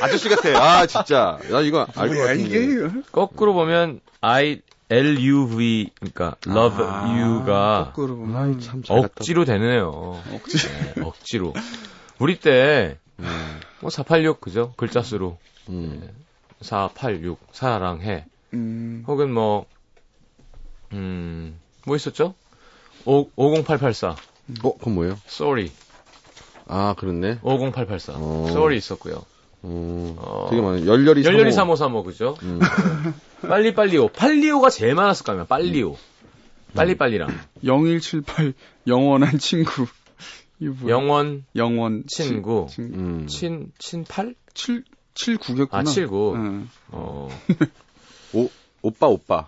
아저씨 0.00 0.28
같아. 0.28 0.48
아, 0.58 0.86
진짜. 0.86 1.38
나 1.50 1.60
이거 1.60 1.86
알것 1.94 2.16
뭐야, 2.16 2.28
같은데. 2.28 2.64
이게. 2.64 2.88
거꾸로 3.12 3.52
보면 3.54 4.00
I 4.20 4.60
L 4.90 5.18
U 5.24 5.46
V 5.56 5.90
그러니까 5.94 6.36
love 6.46 6.84
아, 6.84 7.06
you가 7.16 7.92
거꾸로 7.94 8.16
보면. 8.16 8.36
아이, 8.36 8.60
참잘 8.60 9.02
갔다. 9.02 9.12
억지로 9.18 9.44
되네요. 9.44 10.20
억지. 10.32 10.58
네, 10.58 10.94
억지로. 11.02 11.54
우리 12.18 12.38
때 12.40 12.98
음, 13.20 13.60
뭐486 13.82 14.40
그죠? 14.40 14.74
글자 14.76 15.02
수로 15.02 15.38
음. 15.68 16.10
486 16.60 17.38
사랑해. 17.52 18.24
음. 18.52 19.04
혹은 19.06 19.32
뭐 19.32 19.64
음, 20.92 21.58
뭐 21.86 21.94
있었죠? 21.96 22.34
5, 23.04 23.30
50884 23.36 24.08
어, 24.64 24.72
그건 24.76 24.94
뭐예요? 24.94 25.16
sorry 25.28 25.70
아, 26.66 26.94
그렇네. 26.98 27.38
50884 27.42 28.14
어. 28.16 28.46
sorry 28.48 28.76
있었고요. 28.76 29.24
어, 29.62 30.14
어. 30.18 30.46
되게 30.50 30.62
많아요. 30.62 30.86
열렬히 30.86 31.24
열렬히 31.24 31.52
35. 31.52 31.76
3535 31.76 32.02
그죠? 32.04 32.36
음. 32.42 32.60
빨리빨리오. 33.48 34.08
빨리오가 34.08 34.70
제일 34.70 34.94
많았을 34.94 35.24
거 35.24 35.32
아니야. 35.32 35.44
빨리오. 35.44 35.96
빨리빨리랑. 36.74 37.28
0178 37.62 38.54
영원한 38.86 39.38
친구. 39.38 39.86
영원 40.86 41.44
영원 41.56 42.04
친구. 42.06 42.66
친, 42.70 42.90
친, 42.90 43.00
음. 43.00 43.26
친 43.26 43.72
친팔? 43.78 44.34
7 44.54 44.84
79겠구나. 45.14 45.68
아, 45.70 45.84
79. 45.84 46.34
응. 46.36 46.68
어. 46.88 47.28
오, 48.32 48.48
오빠, 48.82 49.08
오빠. 49.08 49.46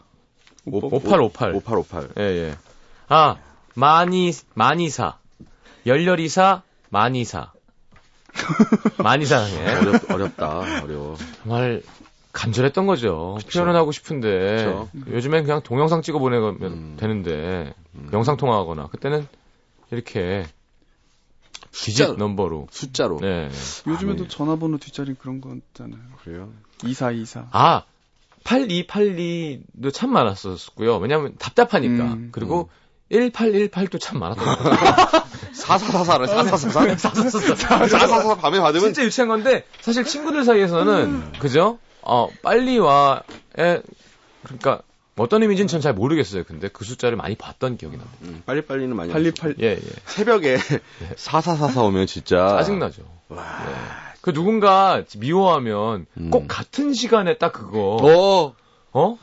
오빠, 0.67 0.89
5858. 0.89 1.53
5858. 1.55 2.11
예, 2.19 2.23
예. 2.23 2.57
아, 3.09 3.37
많이 3.75 4.33
많이 4.55 4.91
사. 4.91 5.19
열렬히 5.87 6.29
사 6.29 6.63
많이 6.91 7.25
사. 7.25 7.53
많이 9.03 9.25
사랑해. 9.27 9.77
어렵, 9.77 10.11
어렵다. 10.11 10.83
어려워. 10.83 11.17
정말 11.43 11.83
간절했던 12.33 12.87
거죠. 12.87 13.37
그쵸. 13.39 13.61
표현을 13.61 13.79
하고 13.79 13.93
싶은데 13.93 14.57
그쵸. 14.57 14.89
요즘엔 15.09 15.45
그냥 15.45 15.63
동영상 15.63 16.03
찍어 16.03 16.19
보내면 16.19 16.59
음. 16.63 16.97
되는데 16.99 17.75
음. 17.95 18.09
영상 18.13 18.37
통화하거나 18.37 18.89
그때는 18.89 19.27
이렇게 19.91 20.47
숫자, 21.71 22.07
디짓 22.07 22.17
넘버로 22.19 22.69
숫자로. 22.71 23.19
네. 23.21 23.51
요즘에도 23.87 24.25
아, 24.25 24.27
네. 24.27 24.29
전화번호 24.29 24.79
뒷자리 24.79 25.15
그런 25.15 25.41
거 25.41 25.55
있잖아요. 25.55 26.01
그래요? 26.23 26.53
2424. 26.85 27.49
아 27.53 27.85
8282도 28.45 29.93
참 29.93 30.13
많았었고요. 30.13 30.97
왜냐하면 30.97 31.37
답답하니까. 31.39 32.05
음. 32.05 32.29
그리고 32.33 32.71
1818도 33.11 34.01
참 34.01 34.19
많았던 34.19 34.45
것 34.45 34.59
같아요. 34.59 35.23
4444를 35.55 36.27
4444? 36.27 37.57
4444 37.89 38.35
밤에 38.37 38.61
받으면 38.61 38.87
진짜 38.87 39.05
유치한 39.05 39.29
건데 39.29 39.65
사실 39.81 40.05
친구들 40.05 40.45
사이에서는 40.45 41.33
그죠? 41.39 41.79
어 42.03 42.29
빨리와의 42.43 43.83
그러니까 44.43 44.83
어떤 45.17 45.43
의미인지는 45.43 45.69
전 45.69 45.81
잘 45.81 45.93
모르겠어요. 45.93 46.45
근데 46.45 46.69
그 46.69 46.85
숫자를 46.85 47.17
많이 47.17 47.35
봤던 47.35 47.77
기억이 47.77 47.97
납니다. 47.97 48.19
음, 48.23 48.43
빨리빨리는 48.47 48.97
많이 48.97 49.13
빨리. 49.13 49.31
팔 49.33 49.55
예, 49.61 49.73
예. 49.73 49.81
새벽에 50.07 50.57
4444 51.17 51.83
오면 51.83 52.07
진짜 52.07 52.49
짜증나죠. 52.59 53.03
네. 53.29 53.37
그 54.21 54.33
누군가 54.33 55.03
미워하면 55.19 56.07
음. 56.17 56.31
꼭 56.31 56.47
같은 56.49 56.93
시간에 56.95 57.37
딱 57.39 57.53
그거 57.53 57.97
어 58.01 58.55
어? 58.93 59.19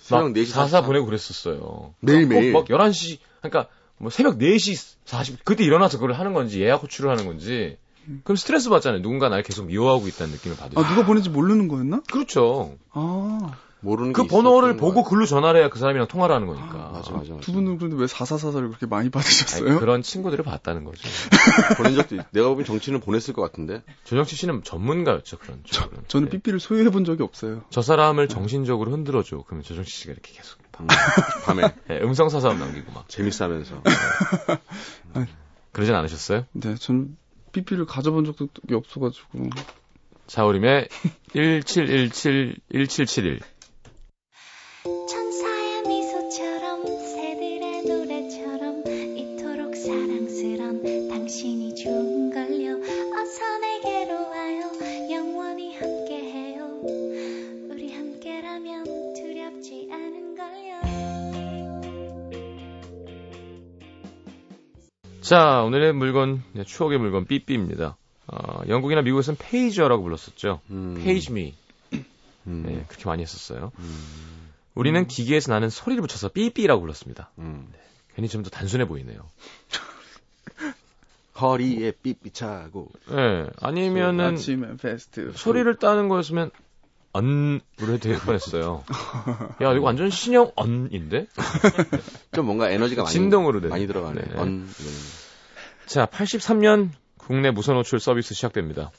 새벽 0.00 0.24
막 0.24 0.32
4시 0.34 0.46
44 0.46 0.82
보내고 0.82 1.06
그랬었어요. 1.06 1.94
매일매일. 2.00 2.52
꼭막 2.52 2.68
11시 2.68 3.18
그러니까 3.40 3.68
뭐 4.02 4.10
새벽 4.10 4.38
4시 4.38 4.96
40 5.04 5.44
그때 5.44 5.62
일어나서 5.62 5.96
그걸 5.98 6.12
하는 6.14 6.32
건지 6.32 6.60
예약 6.60 6.82
호출을 6.82 7.08
하는 7.08 7.24
건지 7.24 7.78
그럼 8.24 8.34
스트레스 8.36 8.68
받잖아요. 8.68 9.00
누군가 9.00 9.28
날 9.28 9.44
계속 9.44 9.66
미워하고 9.66 10.08
있다는 10.08 10.32
느낌을 10.32 10.56
받으죠. 10.56 10.80
아, 10.80 10.88
누가 10.88 11.06
보낸지 11.06 11.30
모르는 11.30 11.68
거였나? 11.68 12.02
그렇죠. 12.10 12.76
아, 12.90 13.56
모르는 13.84 14.12
그게 14.12 14.28
번호를 14.28 14.76
보고 14.76 15.02
것 15.02 15.10
글로 15.10 15.26
전화를 15.26 15.60
해야 15.60 15.68
그 15.68 15.78
사람이랑 15.78 16.06
통화를 16.06 16.34
하는 16.34 16.46
거니까. 16.46 16.66
같아. 16.68 16.88
맞아 16.92 17.12
맞아. 17.12 17.36
두 17.40 17.52
분은 17.52 17.78
그런데 17.78 17.96
왜 17.96 18.06
4444를 18.06 18.68
그렇게 18.68 18.86
많이 18.86 19.02
아니, 19.06 19.10
받으셨어요? 19.10 19.80
그런 19.80 20.02
친구들을 20.02 20.44
봤다는 20.44 20.84
거죠. 20.84 21.08
보낸 21.76 21.94
적도 21.96 22.14
있- 22.14 22.20
내가 22.30 22.48
보기엔 22.48 22.64
정치는 22.64 23.00
보냈을 23.00 23.34
것 23.34 23.42
같은데. 23.42 23.82
조정치 24.04 24.36
씨는 24.36 24.62
전문가였죠 24.62 25.38
그런 25.38 25.60
쪽으로는. 25.64 26.04
저는 26.06 26.28
네. 26.28 26.36
삐삐를 26.36 26.60
소유해 26.60 26.90
본 26.90 27.04
적이 27.04 27.24
없어요. 27.24 27.64
저 27.70 27.82
사람을 27.82 28.28
정신적으로 28.28 28.92
흔들어줘. 28.92 29.42
그러면 29.46 29.64
조정치 29.64 29.90
씨가 29.90 30.12
이렇게 30.12 30.32
계속 30.32 30.60
음, 30.80 30.86
밤에 31.44 31.74
네, 31.88 32.00
음성 32.02 32.28
사서함 32.28 32.58
남기고 32.58 32.92
막 32.92 33.08
재밌어하면서. 33.08 33.82
그러진 35.72 35.94
않으셨어요? 35.94 36.46
네, 36.52 36.74
저는 36.76 37.16
삐삐를 37.52 37.86
가져본 37.86 38.24
적도 38.26 38.46
없어가지고. 38.72 39.50
자우림의 40.28 40.88
1717 41.34 43.40
자, 65.32 65.62
오늘의 65.62 65.94
물건, 65.94 66.42
네, 66.52 66.62
추억의 66.62 66.98
물건, 66.98 67.24
삐삐입니다. 67.24 67.96
어, 68.26 68.60
영국이나 68.68 69.00
미국에서는 69.00 69.38
pager라고 69.40 70.02
불렀었죠. 70.02 70.60
음. 70.68 71.00
Page 71.02 71.32
me. 71.32 71.54
음. 72.46 72.62
네, 72.66 72.84
그렇게 72.86 73.06
많이 73.06 73.22
했었어요. 73.22 73.72
음. 73.78 74.50
우리는 74.74 75.06
기계에서 75.06 75.50
나는 75.50 75.70
소리를 75.70 76.02
붙여서 76.02 76.28
삐삐라고 76.28 76.82
불렀습니다. 76.82 77.30
음. 77.38 77.66
괜히 78.14 78.28
좀 78.28 78.42
더 78.42 78.50
단순해 78.50 78.86
보이네요. 78.86 79.22
허리에 81.40 81.92
삐삐 82.02 82.32
차고. 82.32 82.90
예, 83.12 83.46
아니면은 83.58 84.36
소리를 84.36 85.74
따는 85.76 86.10
거였으면 86.10 86.50
언으로 87.14 87.60
해도 87.80 87.98
될 88.00 88.18
뻔했어요. 88.18 88.84
야, 89.62 89.72
이거 89.72 89.80
완전 89.80 90.10
신형 90.10 90.52
언인데? 90.56 91.26
좀 92.34 92.44
뭔가 92.44 92.68
에너지가 92.68 93.04
많이 93.04 93.12
진동으로 93.14 93.62
돼. 93.62 93.68
많이 93.68 93.86
들어가네. 93.86 94.20
네. 94.20 94.38
언. 94.38 94.68
자, 95.86 96.06
83년 96.06 96.90
국내 97.18 97.50
무선 97.50 97.76
호출 97.76 98.00
서비스 98.00 98.34
시작됩니다. 98.34 98.90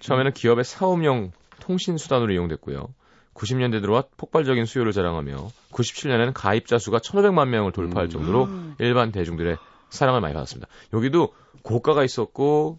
처음에는 0.00 0.32
기업의 0.32 0.64
사업용 0.64 1.32
통신 1.60 1.96
수단으로 1.98 2.32
이용됐고요. 2.32 2.88
90년대 3.34 3.80
들어와 3.80 4.04
폭발적인 4.16 4.64
수요를 4.64 4.92
자랑하며 4.92 5.50
97년에는 5.72 6.32
가입자 6.34 6.78
수가 6.78 6.98
1,500만 6.98 7.48
명을 7.48 7.72
돌파할 7.72 8.06
음. 8.06 8.10
정도로 8.10 8.48
일반 8.78 9.12
대중들의 9.12 9.56
사랑을 9.90 10.20
많이 10.20 10.34
받았습니다. 10.34 10.68
여기도 10.94 11.34
고가가 11.62 12.04
있었고 12.04 12.78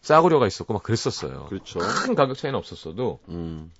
싸구려가 0.00 0.46
있었고 0.46 0.72
막 0.72 0.82
그랬었어요. 0.82 1.46
그렇죠. 1.46 1.78
큰 1.78 2.14
가격 2.14 2.36
차이는 2.36 2.58
없었어도 2.58 3.20
음. 3.28 3.72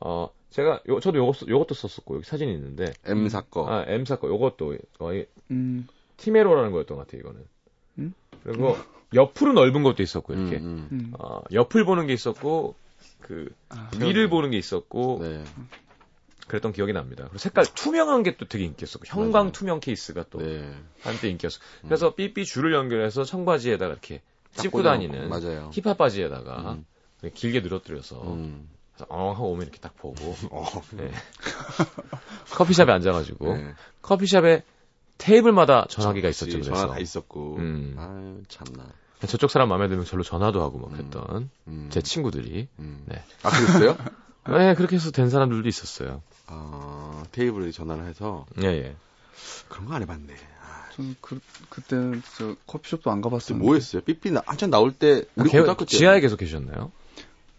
어 0.00 0.28
제가 0.50 0.80
요, 0.88 1.00
저도 1.00 1.18
요것 1.18 1.48
요것도 1.48 1.74
썼었고 1.74 2.16
여기 2.16 2.24
사진이 2.24 2.52
있는데 2.54 2.92
M사 3.04 3.42
거. 3.42 3.68
아 3.68 3.84
M사 3.86 4.16
거 4.16 4.28
요것도 4.28 4.76
거의 4.98 5.26
음, 5.50 5.86
티메로라는 6.16 6.72
거였던 6.72 6.96
것 6.96 7.06
같아요 7.06 7.20
이거는. 7.20 7.44
음? 8.46 8.52
그리고 8.52 8.76
옆으로 9.14 9.52
넓은 9.52 9.82
것도 9.82 10.02
있었고 10.02 10.32
음, 10.34 10.38
이렇게 10.48 10.56
음. 10.64 10.88
음. 10.92 11.12
어, 11.18 11.40
옆을 11.52 11.84
보는 11.84 12.06
게 12.06 12.12
있었고 12.12 12.74
그 13.20 13.48
아, 13.70 13.90
위를 13.98 14.28
보는 14.28 14.50
게 14.50 14.58
있었고 14.58 15.18
네. 15.22 15.44
그랬던 16.48 16.72
기억이 16.72 16.92
납니다. 16.92 17.24
그리고 17.24 17.38
색깔 17.38 17.64
투명한 17.64 18.22
게 18.22 18.36
또 18.36 18.46
되게 18.46 18.64
인기였었고 18.64 19.04
형광 19.06 19.32
맞아요. 19.44 19.52
투명 19.52 19.80
케이스가 19.80 20.26
또 20.30 20.38
네. 20.40 20.74
한때 21.02 21.28
인기였어. 21.30 21.58
그래서 21.82 22.14
삐삐 22.14 22.44
줄을 22.44 22.74
연결해서 22.74 23.24
청바지에다가 23.24 23.92
이렇게 23.92 24.20
찝고. 24.56 24.82
다니는 24.82 25.28
맞아요. 25.30 25.70
힙합 25.72 25.96
바지에다가 25.96 26.74
음. 26.74 26.84
길게 27.34 27.60
늘어뜨려서 27.60 28.20
음. 28.34 28.68
어 29.08 29.32
하고 29.32 29.50
오면 29.52 29.62
이렇게 29.62 29.78
딱 29.80 29.96
보고 29.96 30.36
어. 30.52 30.64
네. 30.92 31.10
커피숍에 32.52 32.92
앉아가지고 32.92 33.54
네. 33.56 33.74
커피숍에 34.02 34.62
테이블마다 35.18 35.86
전화기가 35.88 36.28
있었죠. 36.28 36.46
그치, 36.58 36.68
그래서 36.68 36.74
전화 36.82 36.94
다 36.94 36.98
있었고. 37.00 37.56
음. 37.58 37.94
아유, 37.98 38.42
참나. 38.48 38.86
저쪽 39.26 39.50
사람 39.50 39.68
마음에 39.70 39.88
들면 39.88 40.04
절로 40.04 40.22
전화도 40.22 40.60
하고 40.62 40.78
막 40.78 40.92
음. 40.92 40.96
했던 40.98 41.50
음. 41.68 41.86
제 41.90 42.02
친구들이 42.02 42.68
음. 42.78 43.02
네. 43.06 43.22
아, 43.42 43.50
그랬어요? 43.50 43.96
네 44.46 44.74
그렇게 44.74 44.96
해서 44.96 45.10
된 45.10 45.30
사람들도 45.30 45.66
있었어요. 45.66 46.20
아, 46.46 47.22
테이블에 47.32 47.70
전화를 47.70 48.06
해서 48.06 48.44
예 48.62 48.66
예. 48.66 48.96
그런 49.70 49.86
거 49.86 49.94
안 49.94 50.02
해봤네. 50.02 50.34
아, 50.62 50.90
저는 50.94 51.16
그 51.22 51.40
그때는 51.70 52.22
저 52.36 52.54
커피숍도 52.66 53.10
안 53.10 53.22
그때 53.22 53.30
가봤어요. 53.30 53.56
뭐 53.58 53.74
했어요? 53.74 54.02
삐삐 54.04 54.32
나, 54.32 54.42
한참 54.44 54.68
나올 54.68 54.92
때 54.92 55.24
우리 55.36 55.48
개- 55.48 55.58
고등학교 55.60 55.86
때 55.86 55.96
지하에 55.96 56.20
계속 56.20 56.36
계셨나요? 56.36 56.92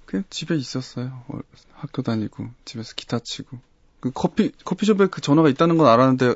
그냥 0.05 0.23
집에 0.29 0.55
있었어요. 0.55 1.23
어, 1.29 1.39
학교 1.73 2.03
다니고 2.03 2.45
집에서 2.65 2.93
기타 2.95 3.17
치고 3.17 3.57
그 4.01 4.11
커피 4.13 4.51
커피숍에 4.63 5.07
그 5.07 5.21
전화가 5.21 5.49
있다는 5.49 5.77
건 5.79 5.87
알았는데 5.87 6.35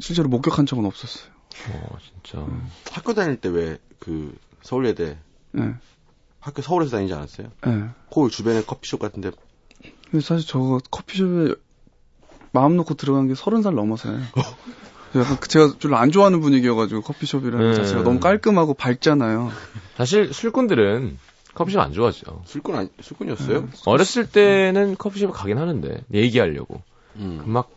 실제로 0.00 0.28
목격한 0.28 0.66
적은 0.66 0.84
없었어요. 0.84 1.30
어 1.70 1.96
진짜. 2.22 2.46
학교 2.92 3.14
다닐 3.14 3.36
때 3.40 3.48
왜 3.48 3.78
그 3.98 4.36
서울예대 4.62 5.16
예, 5.58 5.74
학교 6.40 6.62
서울에서 6.62 6.96
다니지 6.96 7.14
않았어요? 7.14 7.48
예. 7.66 7.84
그 8.12 8.28
주변에 8.30 8.62
커피숍 8.62 9.00
같은데 9.00 9.30
근데 10.10 10.24
사실 10.24 10.46
저 10.46 10.80
커피숍에 10.90 11.54
마음 12.52 12.76
놓고 12.76 12.94
들어간 12.94 13.26
게 13.28 13.34
서른 13.34 13.62
살 13.62 13.74
넘어서요. 13.74 14.18
약간 15.16 15.36
그 15.40 15.48
제가 15.48 15.74
별로 15.80 15.96
안 15.96 16.10
좋아하는 16.12 16.40
분위기여가지고 16.40 17.00
커피숍이라는 17.02 17.70
네. 17.70 17.76
자체가 17.76 18.02
너무 18.02 18.20
깔끔하고 18.20 18.74
밝잖아요. 18.74 19.50
사실 19.96 20.32
술꾼들은 20.32 21.18
커피숍 21.54 21.80
안 21.80 21.92
좋아하죠. 21.92 22.42
술꾼 22.44 22.74
아니, 22.76 22.88
술꾼이었어요? 23.00 23.68
어렸을 23.86 24.28
때는 24.30 24.96
커피숍에 24.96 25.32
가긴 25.32 25.58
하는데 25.58 26.02
얘기하려고 26.12 26.82
음. 27.16 27.42
막 27.46 27.70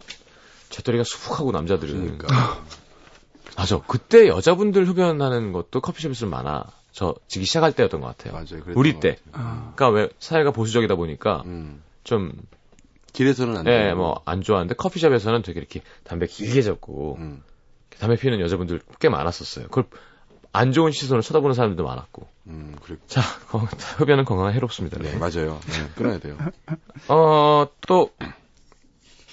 제떨이가 0.69 1.03
수북하고 1.03 1.51
남자들은 1.51 2.17
그러니까. 2.17 2.63
맞아 3.57 3.79
그때 3.87 4.27
여자분들 4.27 4.87
흡연하는 4.87 5.51
것도 5.51 5.81
커피숍에서 5.81 6.21
좀 6.21 6.29
많아 6.29 6.65
저 6.91 7.15
지기 7.27 7.45
시작할 7.45 7.73
때였던 7.73 8.01
것 8.01 8.07
같아요. 8.07 8.33
맞아요. 8.33 8.63
우리 8.75 8.93
것 8.93 8.99
때. 9.01 9.17
아, 9.31 9.73
그러니까 9.75 9.89
왜 9.89 10.09
사회가 10.19 10.51
보수적이다 10.51 10.95
보니까 10.95 11.43
음. 11.45 11.81
좀 12.03 12.31
길에서는 13.13 13.57
안 13.57 13.67
예, 13.67 13.71
돼요. 13.71 13.95
뭐안 13.95 14.41
좋아하는데 14.41 14.75
커피숍에서는 14.75 15.41
되게 15.41 15.59
이렇게 15.59 15.81
담배 16.03 16.25
길게 16.27 16.61
잡고 16.61 17.17
음. 17.19 17.43
담배 17.99 18.15
피우는 18.15 18.39
여자분들 18.39 18.81
꽤 18.99 19.09
많았었어요. 19.09 19.65
그걸 19.65 19.85
안 20.51 20.71
좋은 20.71 20.91
시선으로 20.91 21.21
쳐다보는 21.21 21.53
사람들도 21.53 21.83
많았고. 21.83 22.27
음, 22.47 22.75
그래. 22.83 22.97
자, 23.07 23.21
건- 23.49 23.67
흡연은 23.97 24.25
건강에 24.25 24.53
해롭습니다. 24.53 24.97
네, 24.99 25.11
네. 25.11 25.17
맞아요. 25.17 25.59
네, 25.67 25.89
끊어야 25.95 26.17
돼요. 26.19 26.37
어, 27.07 27.67
또, 27.87 28.09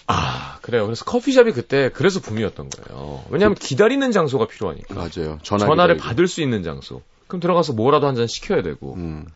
아, 0.09 0.59
그래요. 0.63 0.85
그래서 0.87 1.05
커피숍이 1.05 1.53
그때 1.53 1.91
그래서 1.93 2.21
붐이었던 2.21 2.71
거예요. 2.71 3.25
왜냐하면 3.31 3.57
기다리는 3.57 4.11
장소가 4.13 4.47
필요하니까. 4.47 4.95
맞아요. 4.95 5.39
전화 5.43 5.67
기다리고. 5.69 6.01
받을 6.01 6.29
수 6.29 6.41
있는 6.43 6.63
장소. 6.63 7.03
그럼 7.27 7.41
들어가서 7.41 7.73
뭐라도 7.73 8.07
한 8.07 8.15
잔 8.15 8.27
시켜야 8.27 8.63
되고. 8.63 8.95
음. 8.95 9.27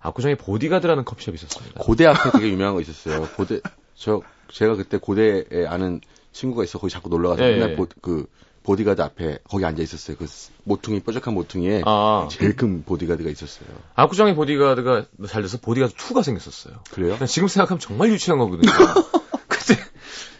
압구정에 0.00 0.36
보디가드라는 0.36 1.04
커피숍이 1.04 1.34
있었습니다. 1.36 1.80
고대 1.80 2.06
앞에 2.06 2.30
되게 2.32 2.48
유명한 2.50 2.74
거 2.74 2.80
있었어요. 2.80 3.28
고대 3.36 3.60
저 3.96 4.22
제가 4.52 4.76
그때 4.76 4.96
고대에 4.98 5.66
아는 5.66 6.00
친구가 6.32 6.62
있어 6.64 6.78
거기 6.78 6.92
자꾸 6.92 7.08
놀러 7.08 7.30
가서 7.30 7.44
예, 7.44 7.52
맨날 7.54 7.70
예. 7.72 7.76
보, 7.76 7.86
그 8.00 8.26
보디가드 8.62 9.00
앞에 9.02 9.38
거기 9.48 9.64
앉아 9.64 9.82
있었어요. 9.82 10.16
그 10.16 10.26
스- 10.26 10.50
모퉁이 10.64 11.00
뾰족한 11.00 11.34
모퉁이에 11.34 11.82
아, 11.84 12.28
제일 12.30 12.54
큰 12.54 12.84
보디가드가 12.84 13.28
있었어요. 13.30 13.68
압구정의 13.94 14.34
보디가드가 14.36 15.06
잘 15.28 15.42
돼서 15.42 15.58
보디가드 15.58 15.94
2가 15.94 16.22
생겼었어요. 16.22 16.74
그래요? 16.92 17.16
지금 17.26 17.48
생각하면 17.48 17.80
정말 17.80 18.10
유치한 18.10 18.38
거거든요. 18.38 18.70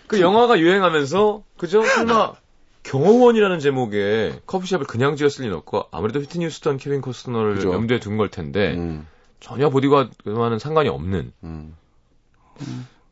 그 0.08 0.20
영화가 0.20 0.58
유행하면서 0.58 1.44
그죠? 1.56 1.82
설마 1.84 2.34
경호원이라는 2.82 3.58
제목의 3.60 4.40
커피숍을 4.46 4.86
그냥 4.86 5.16
지었을 5.16 5.44
리는 5.44 5.56
없고 5.58 5.86
아무래도 5.90 6.20
휘트니 6.20 6.46
휴스턴, 6.46 6.78
케빈 6.78 7.00
코스너를 7.00 7.56
그죠. 7.56 7.72
염두에 7.72 8.00
둔 8.00 8.16
걸 8.16 8.30
텐데 8.30 8.74
음, 8.74 9.06
전혀 9.40 9.68
보디가드와는 9.68 10.58
상관이 10.58 10.88
없는 10.88 11.32
음. 11.44 11.76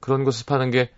그런 0.01 0.25
것을 0.25 0.47
파는 0.47 0.71
게 0.71 0.91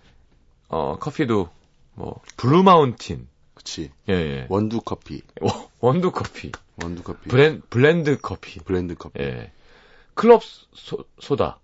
어, 0.68 0.96
커피도 1.00 1.48
뭐 1.94 2.20
블루 2.36 2.62
마운틴, 2.62 3.26
그치. 3.54 3.90
예, 4.08 4.12
예. 4.14 4.46
원두 4.48 4.80
커피, 4.80 5.22
워- 5.40 5.68
원두 5.80 6.12
커피, 6.12 6.52
원두 6.82 7.02
커피, 7.02 7.28
blen- 7.28 7.62
blend 7.70 8.18
커피, 8.20 8.60
blend 8.60 8.94
커피. 8.94 9.20
예. 9.20 9.50
크림 10.14 10.42
소, 10.74 11.04
소다. 11.20 11.58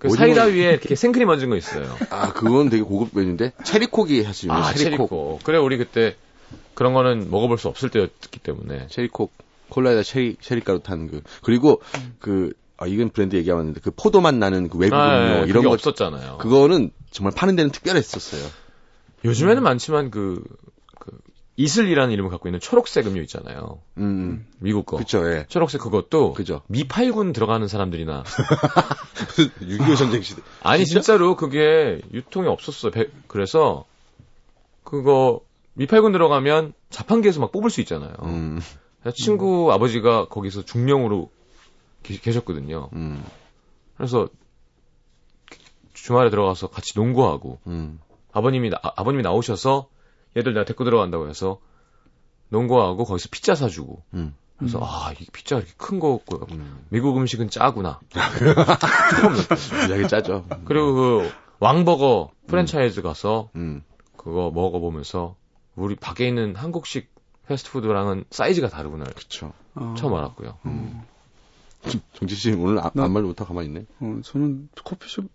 그 0.00 0.08
오징어- 0.08 0.16
사이다 0.16 0.44
위에 0.46 0.70
이렇게 0.72 0.94
생크림 0.96 1.28
얹은 1.28 1.48
거 1.50 1.56
있어요. 1.56 1.94
아 2.10 2.32
그건 2.32 2.68
되게 2.70 2.82
고급 2.82 3.10
메뉴인데 3.16 3.52
cherry 3.64 3.96
coke이 3.96 4.22
사실 4.22 4.48
유명해요. 4.48 4.66
아, 4.68 4.72
cherry 4.74 4.92
coke. 4.92 5.08
Cherry 5.10 5.28
coke. 5.28 5.44
그래, 5.44 5.58
우리 5.58 5.76
그때 5.78 6.16
그런 6.74 6.92
거는 6.94 7.30
먹어볼 7.30 7.58
수 7.58 7.68
없을 7.68 7.90
때였기 7.90 8.38
때문에. 8.40 8.86
Cherry 8.88 9.13
coke 9.13 9.30
콜라에다 9.68 10.02
체리 10.02 10.36
체리 10.40 10.62
가루 10.62 10.80
탄 10.80 11.06
그 11.08 11.22
그리고 11.42 11.80
그 12.18 12.52
아, 12.76 12.86
이건 12.86 13.10
브랜드 13.10 13.36
얘기하면 13.36 13.60
안 13.60 13.66
되는데 13.66 13.80
그 13.84 13.90
포도맛 13.94 14.34
나는 14.34 14.68
그 14.70 14.78
외국 14.78 14.96
아, 14.96 15.18
음료 15.18 15.32
예, 15.32 15.36
이런 15.42 15.46
그게 15.48 15.68
거 15.68 15.72
없었잖아요. 15.74 16.38
그거는 16.38 16.90
정말 17.10 17.34
파는 17.36 17.54
데는 17.54 17.70
특별했었어요. 17.70 18.42
요즘에는 19.24 19.62
많지만 19.62 20.10
그, 20.10 20.42
그 20.42 20.42
이슬이라는 21.64 22.10
이름을 22.12 22.30
갖고 22.30 22.48
있는 22.48 22.58
초록색 22.58 23.06
음료 23.06 23.20
있잖아요. 23.22 23.80
음, 23.98 24.46
미국 24.60 24.86
거. 24.86 24.96
그쵸, 24.96 25.30
예. 25.30 25.44
초록색 25.48 25.80
그것도 25.82 26.32
그죠. 26.32 26.62
미팔군 26.68 27.32
들어가는 27.34 27.68
사람들이나 27.68 28.22
6.25 29.60 29.96
전쟁 29.98 30.22
시대. 30.22 30.40
아니 30.62 30.86
진짜? 30.86 31.18
로 31.18 31.36
그게 31.36 32.00
유통이 32.14 32.48
없었어. 32.48 32.90
배- 32.90 33.08
그래서 33.26 33.84
그거 34.84 35.40
미팔군 35.74 36.12
들어가면 36.12 36.72
자판기에서 36.88 37.40
막 37.40 37.52
뽑을 37.52 37.68
수 37.68 37.80
있잖아요. 37.82 38.12
음, 38.22 38.60
친구 39.14 39.70
아버지가 39.72 40.28
거기서 40.28 40.64
중령으로 40.64 41.30
계- 42.02 42.16
계셨거든요. 42.18 42.88
음, 42.94 43.22
그래서 43.98 44.28
주말에 45.92 46.30
들어가서 46.30 46.68
같이 46.68 46.92
농구하고 46.96 47.58
음. 47.66 48.00
아버님이 48.32 48.70
나, 48.70 48.78
아, 48.82 49.04
버님이 49.04 49.22
나오셔서 49.22 49.88
얘들 50.36 50.54
내가 50.54 50.64
데리고 50.64 50.84
들어간다고 50.84 51.28
해서 51.28 51.60
농구하고 52.50 53.04
거기서 53.04 53.28
피자 53.30 53.54
사주고 53.54 54.02
음. 54.14 54.34
그래서 54.58 54.78
아이 54.82 55.16
피자 55.32 55.56
이렇게 55.56 55.72
큰 55.78 55.98
거고 56.00 56.46
음. 56.50 56.84
미국 56.90 57.16
음식은 57.16 57.48
짜구나. 57.50 58.00
무지하게 59.82 60.06
짜죠. 60.06 60.46
그리고 60.64 60.94
그 60.94 61.30
왕버거 61.60 62.30
프랜차이즈 62.46 63.02
가서 63.02 63.48
음, 63.56 63.82
그거 64.16 64.50
먹어보면서 64.54 65.36
우리 65.76 65.94
밖에 65.96 66.28
있는 66.28 66.54
한국식 66.56 67.10
패스트푸드랑은 67.46 68.24
사이즈가 68.30 68.68
다르구나 68.68 69.04
그쵸. 69.04 69.52
아, 69.74 69.94
처음 69.96 70.14
알았고요. 70.14 70.58
어, 70.62 71.02
정지 72.14 72.34
씨 72.34 72.52
오늘 72.52 72.78
아, 72.80 72.90
나- 72.94 73.04
아무 73.04 73.14
말도 73.14 73.28
못하고 73.28 73.48
가만히 73.48 73.68
있네. 73.68 73.86
어, 74.00 74.20
저는 74.22 74.68
커피숍 74.84 75.30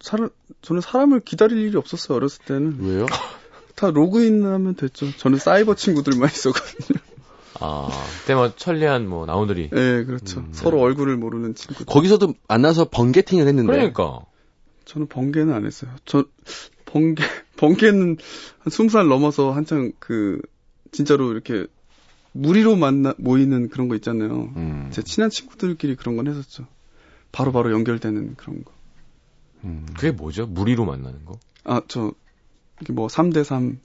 사람 0.00 0.30
저는 0.62 0.80
사람을 0.80 1.20
기다릴 1.20 1.58
일이 1.58 1.76
없었어요 1.76 2.16
어렸을 2.16 2.44
때는 2.46 2.78
왜요? 2.80 3.06
다 3.80 3.90
로그인하면 3.90 4.74
됐죠. 4.74 5.10
저는 5.16 5.38
사이버 5.38 5.74
친구들만 5.74 6.28
있었거든요. 6.30 7.00
아, 7.60 7.88
그때 8.20 8.34
뭐 8.34 8.54
천리안 8.54 9.08
뭐 9.08 9.24
나오들이. 9.24 9.70
네, 9.70 10.04
그렇죠. 10.04 10.44
서로 10.52 10.80
얼굴을 10.80 11.16
모르는 11.16 11.54
친구. 11.54 11.86
거기서도 11.86 12.34
만나서 12.46 12.90
번개팅을 12.90 13.48
했는데. 13.48 13.72
그러니까. 13.72 14.20
저는 14.84 15.06
번개는 15.06 15.54
안 15.54 15.64
했어요. 15.64 15.90
저 16.04 16.26
번개 16.84 17.22
번개는 17.56 18.18
한 18.58 18.70
스무 18.70 18.90
살 18.90 19.08
넘어서 19.08 19.50
한창 19.50 19.92
그 19.98 20.42
진짜로 20.92 21.32
이렇게 21.32 21.66
무리로 22.32 22.76
만나 22.76 23.14
모이는 23.16 23.70
그런 23.70 23.88
거 23.88 23.94
있잖아요. 23.94 24.52
음. 24.56 24.90
제 24.92 25.00
친한 25.00 25.30
친구들끼리 25.30 25.96
그런 25.96 26.16
건 26.16 26.26
했었죠. 26.26 26.66
바로바로 27.32 27.72
연결되는 27.72 28.34
그런 28.36 28.62
거. 28.62 28.72
음. 29.64 29.86
그게 29.94 30.10
뭐죠? 30.10 30.46
무리로 30.46 30.84
만나는 30.84 31.24
거? 31.24 31.38
아, 31.64 31.80
저 31.88 32.12
뭐 32.90 33.06
3대 33.08 33.44
3 33.44 33.78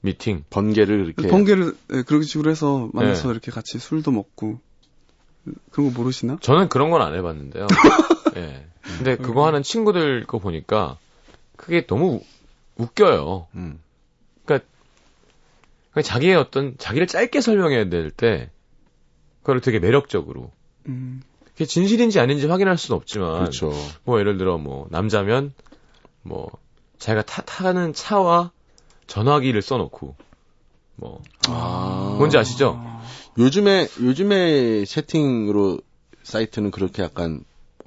미팅. 0.00 0.44
번개를 0.50 1.06
이렇게. 1.16 1.28
번개를 1.28 1.76
네, 1.88 2.02
그런 2.02 2.22
식으로 2.22 2.50
해서 2.50 2.88
만나서 2.92 3.28
네. 3.28 3.32
이렇게 3.32 3.50
같이 3.50 3.78
술도 3.78 4.10
먹고 4.12 4.60
그런 5.72 5.92
거 5.92 5.98
모르시나? 5.98 6.38
저는 6.40 6.68
그런 6.68 6.90
건 6.90 7.02
안 7.02 7.14
해봤는데요. 7.14 7.66
예. 8.36 8.64
근데 8.82 9.16
그거 9.16 9.46
하는 9.46 9.62
친구들 9.62 10.24
거 10.26 10.38
보니까 10.38 10.98
그게 11.56 11.84
너무 11.86 12.20
우- 12.76 12.82
웃겨요. 12.82 13.48
음. 13.56 13.80
그러니까 14.44 14.68
자기의 16.02 16.36
어떤 16.36 16.76
자기를 16.78 17.06
짧게 17.08 17.40
설명해야 17.40 17.88
될 17.88 18.10
때 18.10 18.50
그걸 19.42 19.60
되게 19.60 19.78
매력적으로 19.80 20.52
음, 20.86 21.22
그게 21.44 21.64
진실인지 21.64 22.20
아닌지 22.20 22.46
확인할 22.46 22.78
수는 22.78 22.96
없지만 22.96 23.38
그렇죠. 23.40 23.72
뭐 24.04 24.20
예를 24.20 24.38
들어 24.38 24.58
뭐 24.58 24.86
남자면 24.90 25.52
뭐 26.22 26.48
자기가 26.98 27.22
타, 27.22 27.42
타는 27.42 27.94
차와 27.94 28.50
전화기를 29.06 29.62
써놓고 29.62 30.14
뭐 30.96 31.22
아. 31.48 32.16
뭔지 32.18 32.36
아시죠? 32.38 32.80
요즘에, 33.38 33.88
요즘에 34.00 34.84
채팅으로 34.84 35.78
사이트는 36.24 36.70
그렇게 36.70 37.02
약간, 37.02 37.44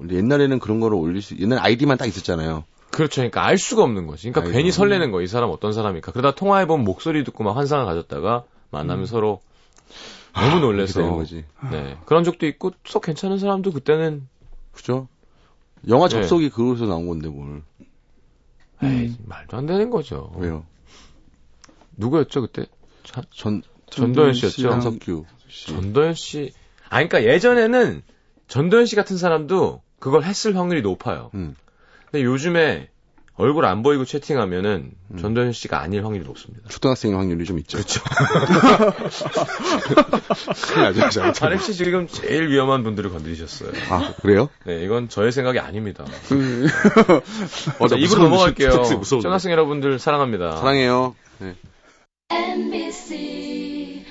옛날에는 0.09 0.59
그런 0.59 0.79
거를 0.79 0.97
올릴 0.97 1.21
수, 1.21 1.37
옛날 1.37 1.59
아이디만 1.59 1.97
딱 1.97 2.05
있었잖아요. 2.05 2.63
그렇죠. 2.89 3.17
그러니까 3.17 3.45
알 3.45 3.57
수가 3.57 3.83
없는 3.83 4.07
거지. 4.07 4.23
그러니까 4.31 4.41
아이고. 4.41 4.53
괜히 4.53 4.71
설레는 4.71 5.11
거. 5.11 5.21
이 5.21 5.27
사람 5.27 5.49
어떤 5.49 5.73
사람일까. 5.73 6.11
그러다 6.11 6.35
통화해보면 6.35 6.83
목소리 6.83 7.23
듣고 7.23 7.43
막 7.43 7.55
환상을 7.55 7.85
가졌다가 7.85 8.43
만나면 8.69 9.05
서로 9.05 9.41
너무 10.33 10.47
이렇게 10.47 10.59
놀래서 10.61 11.15
거지. 11.15 11.45
네 11.71 11.97
그런 12.05 12.23
적도 12.23 12.45
있고 12.47 12.71
썩 12.85 13.03
괜찮은 13.03 13.37
사람도 13.37 13.71
그때는 13.71 14.27
그죠? 14.71 15.07
영화 15.87 16.07
네. 16.07 16.15
접속이 16.15 16.49
그거에서 16.49 16.85
나온 16.85 17.07
건데 17.07 17.27
뭘. 17.27 17.61
에이, 18.83 19.15
말도 19.25 19.57
안 19.57 19.65
되는 19.65 19.89
거죠. 19.89 20.31
왜요? 20.37 20.65
누구였죠 21.97 22.41
그때? 22.41 22.65
자- 23.03 23.21
전, 23.31 23.61
전도연 23.89 24.33
씨였죠? 24.33 24.71
한석규 24.71 25.25
씨. 25.49 25.67
전도연 25.67 26.13
씨. 26.15 26.53
아, 26.89 27.03
그러니까 27.03 27.23
예전에는 27.23 28.01
전도연 28.47 28.85
씨 28.85 28.95
같은 28.95 29.17
사람도 29.17 29.81
그걸 29.99 30.23
했을 30.23 30.55
확률이 30.57 30.81
높아요. 30.81 31.29
음. 31.35 31.55
근데 32.09 32.23
요즘에 32.23 32.89
얼굴 33.37 33.65
안 33.65 33.81
보이고 33.81 34.05
채팅하면은 34.05 34.91
음. 35.11 35.17
전도연 35.17 35.53
씨가 35.53 35.81
아닐 35.81 36.03
확률이 36.05 36.25
높습니다. 36.25 36.67
초등학생일 36.69 37.17
확률이 37.17 37.45
좀 37.45 37.57
있죠. 37.59 37.77
그렇죠. 37.77 38.01
아렉 41.45 41.61
씨 41.61 41.73
지금 41.73 42.07
제일 42.07 42.49
위험한 42.49 42.83
분들을 42.83 43.09
건드리셨어요. 43.09 43.71
아, 43.89 44.13
그래요? 44.21 44.49
네, 44.65 44.83
이건 44.83 45.09
저의 45.09 45.31
생각이 45.31 45.59
아닙니다. 45.59 46.05
그, 46.27 46.67
어, 47.79 47.87
자, 47.87 47.95
나 47.95 48.01
입으로 48.05 48.23
넘어갈게요. 48.23 49.01
초등학생 49.03 49.51
여러분들 49.51 49.97
사랑합니다. 49.97 50.57
사랑해요. 50.57 51.15
네. 51.39 51.55
NBC 52.29 54.05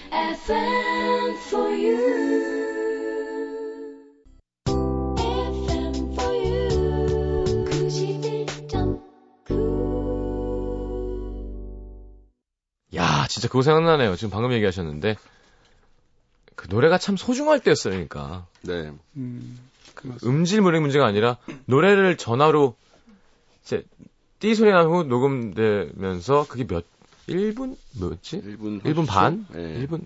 진짜 13.30 13.46
그거 13.48 13.62
생각나네요. 13.62 14.16
지금 14.16 14.30
방금 14.30 14.52
얘기하셨는데 14.52 15.16
그 16.56 16.66
노래가 16.68 16.98
참 16.98 17.16
소중할 17.16 17.60
때였어요. 17.60 17.92
그러니까 17.92 18.46
네. 18.62 18.92
음, 19.16 19.58
음질 20.24 20.60
무력 20.60 20.80
문제가 20.82 21.06
아니라 21.06 21.38
노래를 21.66 22.16
전화로 22.16 22.74
이제 23.62 23.84
띠 24.40 24.54
소리 24.54 24.72
나고 24.72 25.04
녹음되면서 25.04 26.46
그게 26.48 26.66
몇 26.66 26.84
1분 27.28 27.76
뭐였지? 27.98 28.42
1분. 28.42 28.82
1분 28.82 29.06
반? 29.06 29.46
네. 29.50 29.86
1분 29.86 30.04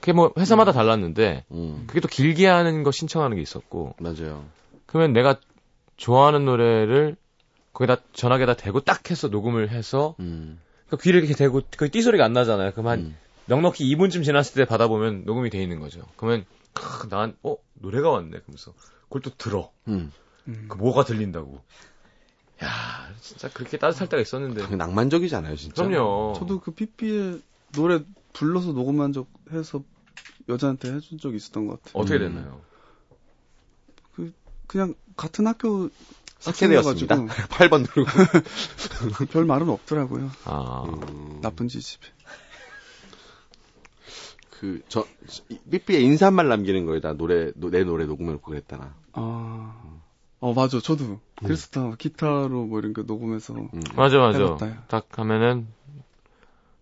그게 0.00 0.12
뭐 0.12 0.30
회사마다 0.36 0.72
달랐는데 0.72 1.44
음, 1.50 1.84
그게 1.86 2.00
또 2.00 2.08
길게 2.08 2.46
하는 2.46 2.82
거 2.82 2.92
신청하는 2.92 3.36
게 3.36 3.42
있었고 3.42 3.94
맞아요. 3.98 4.44
그러면 4.86 5.14
내가 5.14 5.40
좋아하는 5.96 6.44
노래를 6.44 7.16
거기다 7.72 8.02
전화기에다 8.12 8.54
대고 8.54 8.80
딱 8.80 9.10
해서 9.10 9.28
녹음을 9.28 9.70
해서 9.70 10.14
음. 10.20 10.60
그 10.88 10.96
귀를 10.96 11.20
이렇게 11.20 11.34
대고 11.34 11.62
그띠 11.76 12.02
소리가 12.02 12.24
안 12.24 12.32
나잖아요. 12.32 12.72
그럼 12.72 12.86
한 12.88 12.98
음. 13.00 13.16
넉넉히 13.46 13.84
2분쯤 13.94 14.24
지났을 14.24 14.54
때 14.54 14.64
받아보면 14.64 15.24
녹음이 15.24 15.50
돼 15.50 15.62
있는 15.62 15.80
거죠. 15.80 16.06
그러면 16.16 16.44
크, 16.72 17.08
난 17.08 17.36
어, 17.42 17.56
노래가 17.74 18.10
왔네. 18.10 18.30
그러면서 18.30 18.74
그걸 19.04 19.22
또 19.22 19.30
들어. 19.36 19.70
음. 19.88 20.12
음. 20.48 20.66
그 20.68 20.76
뭐가 20.76 21.04
들린다고. 21.04 21.60
야, 22.64 23.14
진짜 23.20 23.48
그렇게 23.50 23.78
따뜻할 23.78 24.08
때가 24.08 24.20
있었는데. 24.20 24.62
그게 24.62 24.76
낭만적이잖아요, 24.76 25.56
진짜. 25.56 25.84
그럼요. 25.84 26.34
저도 26.38 26.60
그 26.60 26.72
삐삐의 26.72 27.40
노래 27.74 28.00
불러서 28.32 28.72
녹음한 28.72 29.12
적 29.12 29.28
해서 29.52 29.82
여자한테 30.48 30.92
해준 30.92 31.18
적이 31.18 31.36
있었던 31.36 31.66
것 31.66 31.82
같아요. 31.82 32.02
어떻게 32.02 32.16
음. 32.16 32.34
됐나요? 32.34 32.60
그냥 34.66 34.94
같은 35.16 35.46
학교 35.46 35.88
삭제되었습니다. 36.38 37.14
학생이어가지고 37.16 37.54
8번 37.54 37.80
누르고. 39.16 39.26
별 39.32 39.44
말은 39.44 39.68
없더라고요. 39.68 40.30
아, 40.44 40.84
음. 40.86 41.38
나쁜 41.42 41.68
짓이. 41.68 41.98
그, 44.50 44.82
저, 44.88 45.06
이- 45.48 45.58
삐삐에 45.70 46.00
인사말 46.00 46.48
남기는 46.48 46.84
거에다 46.86 47.12
노래, 47.14 47.52
노- 47.54 47.70
내 47.70 47.84
노래 47.84 48.06
녹음을 48.06 48.38
그랬다나. 48.40 48.94
아, 49.12 49.82
어 50.40 50.52
맞아. 50.52 50.80
저도 50.80 51.20
그랬었다. 51.36 51.94
기타로 51.96 52.66
뭐 52.66 52.78
이런 52.80 52.92
거 52.92 53.02
녹음해서 53.02 53.54
음. 53.54 53.70
맞아, 53.96 54.18
맞아. 54.18 54.38
해봤다. 54.38 54.84
딱 54.88 55.06
하면은 55.18 55.66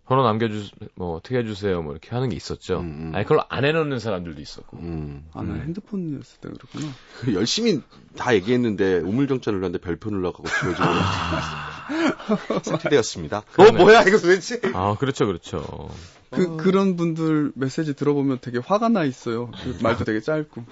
번호 0.07 0.23
남겨주, 0.23 0.71
뭐 0.95 1.17
어떻게 1.17 1.39
해주세요, 1.39 1.83
뭐 1.83 1.93
이렇게 1.93 2.11
하는 2.11 2.29
게 2.29 2.37
있었죠. 2.37 2.79
음, 2.79 3.09
음. 3.09 3.13
아니 3.15 3.25
그걸 3.25 3.45
안 3.49 3.65
해놓는 3.65 3.99
사람들도 3.99 4.41
있었고. 4.41 4.77
음. 4.79 5.27
아, 5.33 5.43
나 5.43 5.55
음. 5.55 5.61
핸드폰이었을 5.63 6.41
때 6.41 6.49
그렇구나. 6.49 6.93
그 7.21 7.35
열심히 7.35 7.81
다 8.17 8.35
얘기했는데 8.35 8.99
우물정자 8.99 9.51
눌렀는데 9.51 9.79
별표 9.85 10.11
눌러가고 10.11 10.45
지워지고 10.49 10.85
삭제되었습니다. 12.63 13.39
어 13.39 13.43
그러네. 13.53 13.83
뭐야 13.83 14.03
이거 14.03 14.19
도대체? 14.19 14.61
아, 14.75 14.97
그렇죠, 14.99 15.27
그렇죠. 15.27 15.91
그 16.31 16.57
그런 16.57 16.97
분들 16.97 17.53
메시지 17.55 17.95
들어보면 17.95 18.39
되게 18.41 18.59
화가 18.59 18.89
나 18.89 19.05
있어요. 19.05 19.51
그 19.51 19.79
말도 19.83 20.05
되게 20.05 20.21
짧고. 20.21 20.65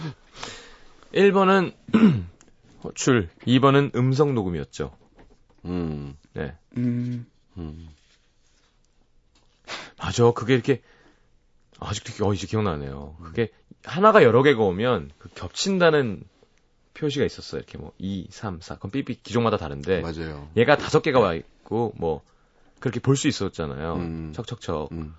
1번은 1.12 1.73
호출, 2.85 3.31
2번은 3.47 3.97
음성 3.97 4.35
녹음이었죠. 4.35 4.92
음, 5.64 6.16
네. 6.35 6.55
음, 6.77 7.27
음. 7.57 7.88
맞아. 10.07 10.31
그게 10.33 10.55
이렇게 10.55 10.83
아직도 11.81 12.12
기- 12.12 12.23
어 12.23 12.33
이제 12.35 12.47
기억나네요. 12.47 13.17
그게 13.23 13.51
하나가 13.85 14.23
여러 14.23 14.43
개가 14.43 14.62
오면 14.62 15.11
그 15.19 15.29
겹친다는 15.35 16.23
표시가 16.95 17.25
있었어요. 17.25 17.59
이렇게 17.61 17.79
뭐 17.79 17.93
2, 17.99 18.29
3, 18.31 18.61
4. 18.61 18.77
그럼 18.79 18.90
삐삐 18.93 19.23
기종마다 19.23 19.57
다른데 19.57 20.01
맞아요. 20.03 20.49
얘가 20.57 20.77
다섯 20.77 21.01
개가 21.03 21.19
와 21.21 21.35
있고 21.35 21.93
뭐 21.97 22.23
그렇게 22.81 23.01
볼 23.01 23.17
수 23.17 23.29
있었잖아요. 23.29 23.95
음. 23.97 24.33
척척척. 24.35 24.93
음. 24.93 25.14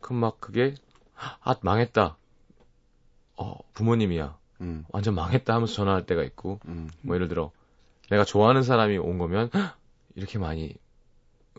그럼 0.00 0.20
막 0.20 0.40
그게 0.40 0.74
아 1.16 1.54
망했다. 1.60 2.16
어 3.36 3.54
부모님이야. 3.74 4.38
음. 4.60 4.84
완전 4.90 5.14
망했다 5.14 5.52
하면서 5.54 5.72
전화할 5.74 6.06
때가 6.06 6.22
있고 6.24 6.60
음. 6.66 6.88
뭐 7.02 7.16
예를 7.16 7.28
들어 7.28 7.50
내가 8.10 8.24
좋아하는 8.24 8.62
사람이 8.62 8.98
온 8.98 9.18
거면 9.18 9.50
"헉, 9.54 9.76
이렇게 10.14 10.38
많이 10.38 10.74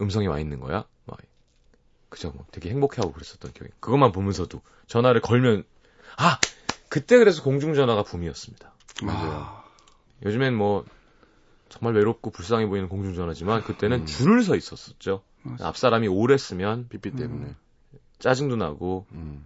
음성이 0.01 0.27
와 0.27 0.39
있는 0.39 0.59
거야? 0.59 0.85
막 1.05 1.17
그죠 2.13 2.31
뭐 2.35 2.45
되게 2.51 2.69
행복해하고 2.69 3.11
그랬었던 3.11 3.53
기억이 3.53 3.73
그것만 3.79 4.11
보면서도 4.11 4.61
전화를 4.85 5.19
걸면 5.19 5.63
아 6.17 6.39
그때 6.89 7.17
그래서 7.17 7.41
공중전화가 7.41 8.03
붐이었습니다 8.03 8.71
맞아요. 9.01 9.63
요즘엔 10.23 10.53
뭐 10.53 10.85
정말 11.69 11.95
외롭고 11.95 12.29
불쌍해 12.29 12.67
보이는 12.67 12.87
공중전화지만 12.87 13.63
그때는 13.63 14.01
음. 14.01 14.05
줄을 14.05 14.43
서 14.43 14.55
있었었죠 14.55 15.23
맞아. 15.41 15.67
앞 15.67 15.75
사람이 15.75 16.07
오래 16.07 16.37
쓰면 16.37 16.87
삐삐 16.89 17.15
때문에. 17.15 17.55
짜증도 18.19 18.57
나고 18.57 19.07
음. 19.11 19.45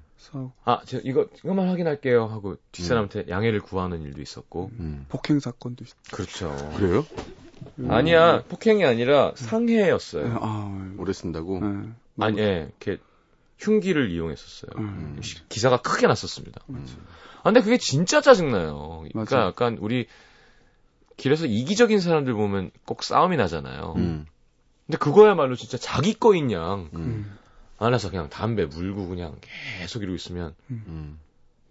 아, 0.65 0.81
저 0.85 0.99
이거 0.99 1.27
이거만 1.37 1.69
확인할게요 1.69 2.25
하고 2.25 2.57
뒷사람한테 2.73 3.27
양해를 3.29 3.61
구하는 3.61 4.01
일도 4.01 4.21
있었고. 4.21 4.71
음. 4.77 5.05
폭행 5.07 5.39
사건도 5.39 5.85
있 5.85 5.93
그렇죠. 6.11 6.53
그래요? 6.75 7.05
아니야, 7.87 8.43
폭행이 8.43 8.83
아니라 8.85 9.31
상해였어요. 9.35 10.37
아, 10.41 10.95
오래 10.97 11.13
쓴다고? 11.13 11.61
예. 11.63 12.06
아니, 12.19 12.39
예, 12.39 12.69
이렇게 12.79 13.01
흉기를 13.59 14.11
이용했었어요. 14.11 14.71
음. 14.77 15.19
시- 15.21 15.47
기사가 15.49 15.81
크게 15.81 16.07
났었습니다. 16.07 16.61
맞아. 16.67 16.93
아, 17.39 17.43
근데 17.43 17.61
그게 17.61 17.77
진짜 17.77 18.21
짜증나요. 18.21 19.05
그러니까 19.11 19.19
맞아. 19.35 19.45
약간 19.47 19.77
우리 19.79 20.07
길에서 21.17 21.45
이기적인 21.45 21.99
사람들 21.99 22.33
보면 22.33 22.71
꼭 22.85 23.03
싸움이 23.03 23.37
나잖아요. 23.37 23.93
음. 23.97 24.25
근데 24.85 24.97
그거야말로 24.99 25.55
진짜 25.55 25.77
자기 25.77 26.13
거인 26.13 26.51
양 26.51 26.89
음. 26.93 27.37
안에서 27.79 28.09
그냥 28.09 28.29
담배 28.29 28.65
물고 28.65 29.07
그냥 29.07 29.35
계속 29.79 30.03
이러고 30.03 30.15
있으면 30.15 30.55
음. 30.69 31.19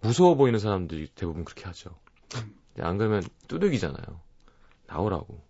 무서워 0.01 0.35
보이는 0.35 0.59
사람들이 0.59 1.09
대부분 1.15 1.43
그렇게 1.45 1.65
하죠. 1.65 1.91
음. 2.35 2.55
안 2.79 2.97
그러면 2.97 3.23
뚜둑이잖아요. 3.47 4.05
나오라고. 4.87 5.41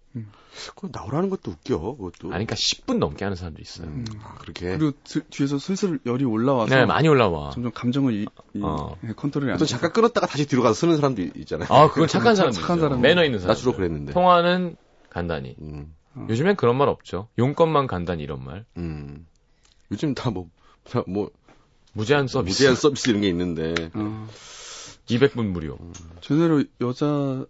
그거 0.76 0.90
나오라는 0.92 1.30
것도 1.30 1.52
웃겨, 1.52 1.78
그것도. 1.80 2.34
아니, 2.34 2.46
그러니까 2.46 2.56
10분 2.56 2.98
넘게 2.98 3.24
하는 3.26 3.36
사람도 3.36 3.62
있어요. 3.62 3.88
음. 3.88 4.06
아, 4.24 4.36
그렇게. 4.40 4.78
그리고 4.78 4.98
드- 5.04 5.24
뒤에서 5.30 5.60
슬슬 5.60 6.00
열이 6.06 6.26
올라와서 6.26 6.74
네, 6.74 6.86
많이 6.86 7.08
올라와. 7.08 7.52
점점 7.52 7.72
감정을 7.74 8.14
이, 8.14 8.26
이- 8.56 8.62
어. 8.64 8.98
예, 9.04 9.14
컨트롤이 9.14 9.52
안또 9.52 9.66
돼. 9.66 9.70
잠깐 9.70 9.94
끊었다가 9.94 10.26
다시 10.26 10.48
뒤로 10.48 10.64
가서 10.64 10.74
쓰는 10.74 10.96
사람도 10.96 11.22
있- 11.22 11.36
있잖아요. 11.38 11.68
아, 11.72 11.90
그건 11.90 12.08
착한 12.08 12.34
착- 12.34 12.38
사람. 12.38 12.52
착한 12.54 12.80
사람. 12.80 13.02
매너 13.02 13.24
있는 13.24 13.40
사람. 13.40 13.54
나 13.54 13.60
주로 13.60 13.74
그랬는데. 13.74 14.14
통화는 14.14 14.76
간단히. 15.10 15.56
음. 15.62 15.94
요즘엔 16.30 16.56
그런 16.56 16.76
말 16.78 16.88
없죠. 16.90 17.28
용건만 17.38 17.86
간단히 17.86 18.24
이런 18.24 18.44
말. 18.44 18.66
음. 18.78 19.28
요즘 19.92 20.16
다 20.16 20.32
뭐, 20.32 20.50
다 20.90 21.04
뭐, 21.08 21.30
무제한 21.94 22.28
서비스. 22.28 22.56
무제한 22.64 22.76
서비스 22.76 23.10
이런 23.10 23.22
게 23.22 23.28
있는데. 23.30 23.76
어, 23.94 24.28
200분 25.08 25.46
무료. 25.46 25.78
제대로 26.22 26.64
여자 26.82 27.46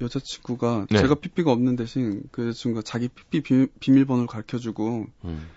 여자친구가 0.00 0.86
네. 0.90 0.98
제가 1.00 1.14
삐삐가 1.16 1.52
없는 1.52 1.76
대신 1.76 2.22
그 2.32 2.48
여자친구가 2.48 2.82
자기 2.82 3.08
삐삐 3.08 3.42
비밀, 3.42 3.68
비밀번호를 3.80 4.26
가르쳐주고 4.26 5.06
음. 5.24 5.48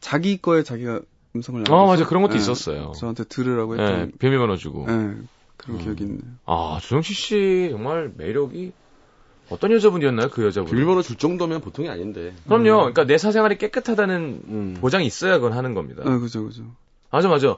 자기 0.00 0.36
거에 0.36 0.62
자기가 0.62 1.00
음성을 1.34 1.64
어, 1.70 1.86
맞아. 1.86 2.06
그런 2.06 2.22
것도 2.22 2.34
예, 2.34 2.38
있었어요. 2.38 2.92
저한테 2.96 3.24
들으라고 3.24 3.78
예, 3.78 3.82
했던 3.82 4.12
비밀번호 4.18 4.56
주고. 4.56 4.82
예, 4.82 5.16
그런 5.56 5.78
음. 5.78 5.78
기억이 5.82 6.04
있네요. 6.04 6.20
아, 6.46 6.78
조정치 6.80 7.14
씨 7.14 7.68
정말 7.70 8.12
매력이 8.16 8.72
어떤 9.50 9.72
여자분이었나요? 9.72 10.28
그 10.30 10.44
여자분. 10.44 10.70
비밀번호 10.70 11.02
줄 11.02 11.16
정도면 11.16 11.60
보통이 11.60 11.88
아닌데. 11.88 12.34
그럼요. 12.46 12.78
그러니까 12.78 13.04
내 13.04 13.18
사생활이 13.18 13.58
깨끗하다는 13.58 14.42
음. 14.48 14.76
보장이 14.80 15.06
있어야 15.06 15.38
그건 15.38 15.52
하는 15.54 15.74
겁니다. 15.74 16.02
아, 16.04 16.18
그죠, 16.18 16.44
그죠. 16.44 16.64
맞아, 17.10 17.28
맞아. 17.28 17.56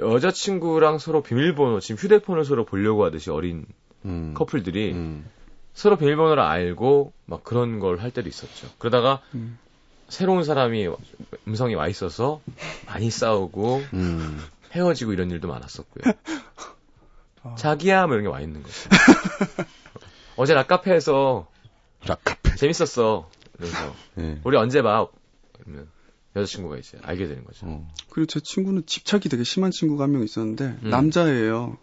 여자친구랑 0.00 0.98
서로 0.98 1.22
비밀번호, 1.22 1.80
지금 1.80 1.96
휴대폰을 2.00 2.44
서로 2.44 2.64
보려고 2.64 3.04
하듯이 3.04 3.30
어린 3.30 3.66
음. 4.04 4.34
커플들이 4.34 4.92
음. 4.92 5.28
서로 5.74 5.96
비밀번호를 5.96 6.42
알고 6.42 7.12
막 7.26 7.44
그런 7.44 7.78
걸 7.80 7.98
할 8.00 8.10
때도 8.10 8.28
있었죠. 8.28 8.68
그러다가 8.78 9.20
음. 9.34 9.58
새로운 10.08 10.42
사람이 10.44 10.88
음성이 11.46 11.74
와 11.74 11.86
있어서 11.88 12.40
많이 12.86 13.10
싸우고 13.10 13.82
음. 13.94 14.40
헤어지고 14.72 15.12
이런 15.12 15.30
일도 15.30 15.48
많았었고요. 15.48 16.14
아. 17.42 17.54
자기야 17.56 18.06
뭐 18.06 18.14
이런 18.16 18.24
게 18.24 18.30
와 18.30 18.40
있는 18.40 18.62
거죠. 18.62 18.74
어제 20.36 20.54
락카페에서 20.54 21.46
락카페. 22.06 22.56
재밌었어. 22.56 23.28
그래서 23.56 23.94
예. 24.18 24.40
우리 24.44 24.56
언제 24.56 24.82
봐? 24.82 25.06
그러면 25.52 25.88
여자친구가 26.34 26.76
이제 26.78 26.98
알게 27.02 27.26
되는 27.28 27.44
거죠. 27.44 27.66
어. 27.66 27.88
그리고 28.10 28.26
제 28.26 28.40
친구는 28.40 28.86
집착이 28.86 29.22
되게 29.24 29.44
심한 29.44 29.70
친구가 29.70 30.04
한 30.04 30.12
명 30.12 30.22
있었는데 30.22 30.64
음. 30.82 30.90
남자예요. 30.90 31.76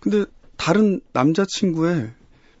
근데 0.00 0.24
다른 0.56 1.00
남자친구의 1.12 2.12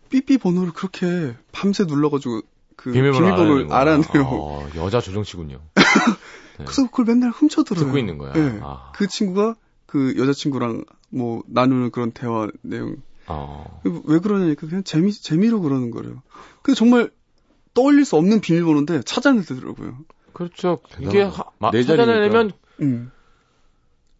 삐삐 0.08 0.38
번호를 0.38 0.72
그렇게 0.72 1.34
밤새 1.52 1.84
눌러가지고 1.84 2.42
그 2.76 2.92
비밀번호 2.92 3.24
비밀번호를 3.24 3.72
알아내요. 3.72 4.24
어, 4.24 4.68
여자 4.76 5.00
조정치군요. 5.00 5.60
네. 6.58 6.64
그래서 6.64 6.84
그걸 6.84 7.06
맨날 7.06 7.30
훔쳐들어요. 7.30 7.84
듣고 7.84 7.98
있는 7.98 8.18
거야. 8.18 8.32
네. 8.32 8.60
아. 8.62 8.92
그 8.94 9.06
친구가 9.06 9.56
그 9.86 10.14
여자친구랑 10.18 10.84
뭐 11.10 11.42
나누는 11.46 11.90
그런 11.90 12.12
대화 12.12 12.48
내용. 12.62 12.96
어. 13.26 13.80
왜 14.04 14.18
그러냐니까 14.20 14.66
그냥 14.66 14.84
재미, 14.84 15.12
재미로 15.12 15.60
그러는 15.60 15.90
거래요. 15.90 16.22
근데 16.62 16.78
정말 16.78 17.10
떠올릴 17.74 18.04
수 18.04 18.16
없는 18.16 18.40
비밀번호인데 18.40 19.02
찾아내더라고요. 19.02 19.98
그렇죠. 20.32 20.80
이게. 21.00 21.22
하, 21.22 21.44
마, 21.58 21.70
내 21.70 21.82
찾아내면 21.82 22.52
음. 22.80 23.10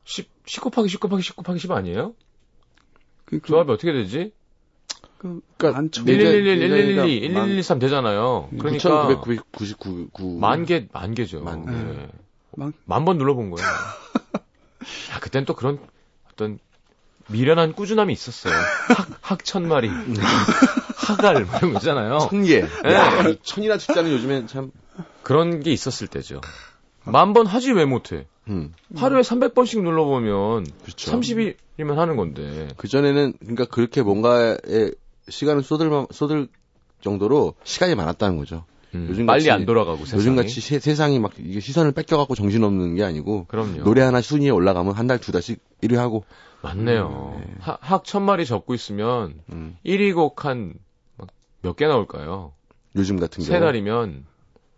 10, 0.05 0.29
10 0.47 0.61
곱하기 0.63 0.89
10 0.89 1.01
곱하기 1.01 1.23
10 1.23 1.37
곱하기 1.37 1.59
10 1.59 1.71
아니에요? 1.73 2.15
그, 3.27 3.39
그, 3.41 3.47
조합이 3.49 3.71
어떻게 3.73 3.93
되지? 3.93 4.33
그, 5.19 5.41
그러니까 5.57 5.79
안 5.79 5.91
쳐. 5.91 6.03
내- 6.05 6.13
1111, 6.17 6.59
내자리가 6.61 7.03
1112, 7.03 7.21
1113 7.35 7.79
되잖아요. 7.79 8.49
음. 8.53 8.59
그러니까 8.59 9.07
9,999. 9.09 10.39
만 10.39 10.65
개, 10.65 10.87
만 10.93 11.15
개죠. 11.15 11.41
만 11.43 11.65
개. 11.67 11.73
네. 11.73 12.09
만- 12.57 12.73
만번 12.85 13.19
눌러본 13.19 13.51
거예요. 13.51 13.67
야, 15.13 15.21
그땐 15.21 15.45
또 15.45 15.55
그런 15.55 15.79
어떤 16.33 16.59
미련한 17.29 17.73
꾸준함이 17.73 18.13
있었어요. 18.13 18.55
학, 18.55 19.09
학천 19.21 19.67
마리. 19.69 19.89
학알, 20.97 21.45
뭐 21.45 21.57
이런 21.59 21.73
거 21.73 21.79
있잖아요. 21.81 22.19
천 22.31 22.45
개. 22.45 22.61
네. 22.63 23.37
천이나 23.43 23.79
숫자는 23.79 24.11
요즘엔 24.13 24.47
참. 24.47 24.71
그런 25.23 25.61
게 25.61 25.73
있었을 25.73 26.07
때죠. 26.07 26.41
만 27.05 27.33
번 27.33 27.47
하지 27.47 27.73
왜 27.73 27.85
못해? 27.85 28.27
음. 28.49 28.73
하루에 28.95 29.21
300번씩 29.23 29.83
눌러보면 29.83 30.67
그렇죠. 30.85 31.11
30일이면 31.13 31.95
하는 31.97 32.17
건데. 32.17 32.69
그전에는, 32.77 33.35
그러니까 33.41 33.65
그렇게 33.67 34.03
뭔가에 34.03 34.57
시간을 35.29 35.63
쏟을, 35.63 35.89
마- 35.91 36.07
쏟을 36.11 36.49
정도로 37.01 37.55
시간이 37.65 37.95
많았다는 37.95 38.37
거죠. 38.39 38.65
음, 38.95 39.07
요즘 39.11 39.27
빨리 39.27 39.41
같이- 39.45 39.51
안 39.51 39.67
돌아가고 39.67 40.05
세상이. 40.05 40.21
요즘 40.21 40.37
같이 40.37 40.61
세, 40.61 40.79
세상이 40.79 41.19
막 41.19 41.33
이게 41.39 41.59
시선을 41.61 41.93
뺏겨갖고 41.93 42.35
정신 42.37 42.63
없는 42.63 42.95
게 42.95 43.03
아니고 43.03 43.47
그럼요. 43.49 43.83
노래 43.83 44.03
하나 44.03 44.21
순위에 44.21 44.51
올라가면 44.51 44.95
한 44.95 45.07
달 45.09 45.19
두 45.19 45.33
달씩 45.33 45.61
1위 45.83 45.97
하고 45.97 46.25
맞네요. 46.63 47.41
하- 47.61 47.79
학 47.81 48.05
천 48.05 48.23
마리 48.23 48.47
적고 48.47 48.75
있으면 48.75 49.35
음, 49.53 49.77
1위 49.85 50.15
곡 50.15 50.37
한 50.47 50.75
몇 51.63 51.77
개 51.77 51.87
나올까요? 51.87 52.53
요즘 52.95 53.19
같은 53.19 53.43
경우 53.43 53.47
세 53.47 53.59
달이면 53.61 54.25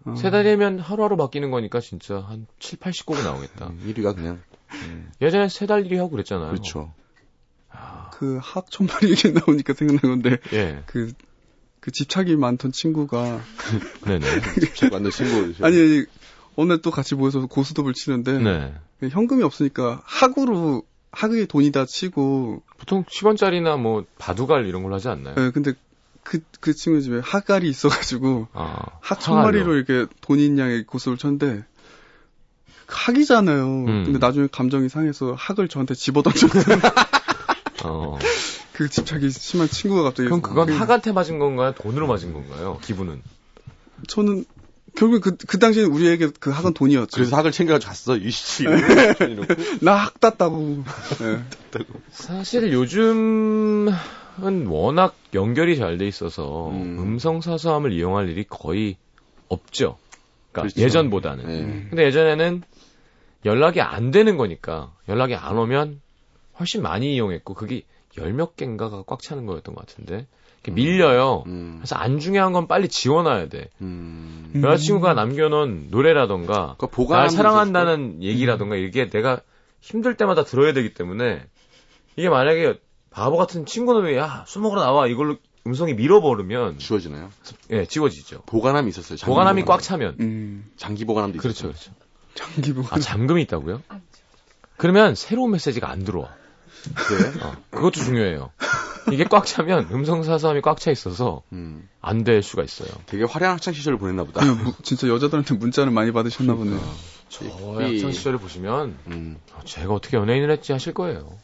어. 0.04 0.14
세 0.16 0.30
달이면 0.30 0.78
하루하루 0.78 1.16
바뀌는 1.16 1.50
거니까 1.50 1.80
진짜 1.80 2.18
한 2.20 2.46
7, 2.58 2.78
80곡은 2.78 3.22
나오겠다. 3.24 3.66
음, 3.68 3.82
1위가 3.86 4.14
그냥 4.14 4.40
예전에 5.20 5.48
세 5.48 5.66
달 5.66 5.82
1위 5.84 5.96
하고 5.96 6.10
그랬잖아요. 6.10 6.48
그렇죠. 6.50 6.94
아, 7.70 8.10
그 8.14 8.38
학천말이 8.42 9.10
얘기 9.12 9.32
나오니까 9.32 9.74
생각난 9.74 10.02
건데 10.20 10.38
예. 10.52 10.82
그, 10.86 11.12
그 11.80 11.90
집착이 11.90 12.36
많던 12.36 12.72
친구가 12.72 13.40
네네. 14.06 14.24
책 14.74 14.90
만든 14.92 15.10
친구 15.10 15.52
아니, 15.64 15.76
아니 15.76 16.04
어느 16.56 16.72
날 16.72 16.80
또 16.82 16.90
같이 16.90 17.14
모여서 17.14 17.46
고스톱을 17.46 17.92
치는데 17.94 18.38
네. 18.38 18.74
현금이 19.10 19.42
없으니까 19.42 20.02
학으로 20.04 20.82
학의 21.12 21.46
돈이다 21.46 21.86
치고 21.86 22.62
보통 22.78 23.04
10원짜리나 23.04 23.78
뭐 23.80 24.04
바둑알 24.18 24.66
이런 24.66 24.82
걸로 24.82 24.94
하지 24.96 25.08
않나요? 25.08 25.34
예, 25.38 25.50
근데 25.50 25.72
그, 26.22 26.40
그 26.60 26.74
친구 26.74 27.00
집에 27.00 27.20
학알이 27.22 27.68
있어가지고 27.68 28.48
아, 28.52 28.84
학천마리로 29.00 29.64
항아리로. 29.70 29.74
이렇게 29.76 30.12
돈인 30.20 30.58
양의 30.58 30.84
고스톱을 30.84 31.16
쳤는데 31.18 31.64
학이잖아요. 32.86 33.64
음. 33.86 34.04
근데 34.04 34.18
나중에 34.18 34.48
감정이 34.50 34.88
상해서 34.88 35.34
학을 35.36 35.68
저한테 35.68 35.94
집어던졌던 35.94 36.62
어. 37.84 38.18
그 38.72 38.88
집착이 38.88 39.30
심한 39.30 39.68
친구가 39.68 40.02
갑자기 40.04 40.28
그럼 40.28 40.40
그건 40.42 40.66
그- 40.68 40.74
학한테 40.74 41.12
맞은 41.12 41.38
건가요? 41.38 41.74
돈으로 41.74 42.06
맞은 42.06 42.32
건가요? 42.32 42.78
기분은? 42.82 43.22
저는 44.06 44.44
결국 44.96 45.20
그, 45.20 45.36
그 45.36 45.58
당시에 45.58 45.84
우리에게 45.84 46.30
그 46.40 46.50
학은 46.50 46.74
돈이었죠. 46.74 47.10
그래서 47.14 47.36
학을 47.36 47.52
챙겨가지고 47.52 47.88
갔어 47.88 48.16
이씨 48.16 48.64
이러고 48.64 49.44
나학 49.82 50.18
땄다고. 50.20 50.84
예. 51.22 51.42
사실 52.10 52.72
요즘 52.72 53.88
은 54.44 54.66
워낙 54.66 55.14
연결이 55.34 55.76
잘 55.76 55.98
돼 55.98 56.06
있어서 56.06 56.68
음. 56.70 56.98
음. 56.98 57.18
성 57.18 57.40
사서함을 57.40 57.92
이용할 57.92 58.28
일이 58.28 58.44
거의 58.44 58.96
없죠. 59.48 59.96
그러니까 60.52 60.72
그렇죠. 60.74 60.80
예전보다는. 60.80 61.46
네. 61.46 61.86
근데 61.90 62.04
예전에는 62.04 62.62
연락이 63.44 63.80
안 63.80 64.10
되는 64.10 64.36
거니까 64.36 64.92
연락이 65.08 65.34
안 65.34 65.56
오면 65.56 66.00
훨씬 66.58 66.82
많이 66.82 67.14
이용했고 67.14 67.54
그게 67.54 67.82
열 68.16 68.32
몇 68.32 68.56
개인가가 68.56 69.04
꽉 69.06 69.22
차는 69.22 69.46
거였던 69.46 69.74
것 69.74 69.86
같은데 69.86 70.26
이렇게 70.64 70.72
밀려요. 70.72 71.44
음, 71.46 71.76
그래서 71.78 71.94
안 71.94 72.18
중요한 72.18 72.52
건 72.52 72.66
빨리 72.66 72.88
지워놔야 72.88 73.48
돼. 73.48 73.68
음. 73.80 74.50
음. 74.54 74.62
여자친구가 74.64 75.14
남겨놓은 75.14 75.88
노래라던가 75.90 76.76
그러니까 76.78 77.16
날 77.16 77.30
사랑한다는 77.30 78.22
얘기라던가 78.22 78.76
이게 78.76 79.08
내가 79.08 79.40
힘들 79.80 80.16
때마다 80.16 80.42
들어야 80.44 80.72
되기 80.72 80.92
때문에 80.94 81.44
이게 82.16 82.28
만약에 82.28 82.74
바보 83.10 83.36
같은 83.36 83.66
친구 83.66 83.92
놈이 83.94 84.14
야술 84.16 84.62
먹으러 84.62 84.80
나와 84.82 85.06
이걸로 85.06 85.36
음성이 85.66 85.94
밀어버리면 85.94 86.78
지워지나요? 86.78 87.30
예 87.70 87.84
지워지죠. 87.84 88.42
보관함이 88.46 88.88
있었어요. 88.90 89.16
장기 89.16 89.26
보관함이 89.26 89.62
꽉 89.62 89.78
보관함. 89.78 89.80
차면 89.82 90.16
음. 90.20 90.70
장기 90.76 91.04
보관함도 91.04 91.38
그렇죠 91.38 91.68
있었어요. 91.70 91.94
그렇죠. 91.94 92.08
장기 92.34 92.72
보관. 92.72 92.98
아 92.98 93.00
잠금이 93.00 93.42
있다고요? 93.42 93.82
그러면 94.76 95.14
새로운 95.14 95.50
메시지가 95.50 95.90
안 95.90 96.04
들어와. 96.04 96.28
그래? 96.94 97.32
어, 97.44 97.56
그것도 97.70 98.00
중요해요. 98.00 98.50
이게 99.12 99.24
꽉 99.24 99.46
차면 99.46 99.88
음성 99.90 100.22
사서함이 100.22 100.60
꽉 100.60 100.78
차 100.78 100.90
있어서 100.90 101.42
음. 101.52 101.88
안될 102.00 102.42
수가 102.42 102.62
있어요. 102.62 102.88
되게 103.06 103.24
화려한 103.24 103.56
학창 103.56 103.74
시절을 103.74 103.98
보냈나 103.98 104.24
보다. 104.24 104.42
아니, 104.42 104.50
뭐, 104.54 104.74
진짜 104.82 105.08
여자들한테 105.08 105.54
문자를 105.54 105.90
많이 105.90 106.12
받으셨나 106.12 106.54
보네요. 106.54 106.80
저 107.28 107.44
학창 107.46 108.12
시절을 108.12 108.38
보시면 108.38 108.96
음. 109.08 109.38
어, 109.54 109.60
제가 109.64 109.92
어떻게 109.92 110.16
연예인을 110.16 110.50
했지 110.50 110.72
하실 110.72 110.94
거예요. 110.94 111.36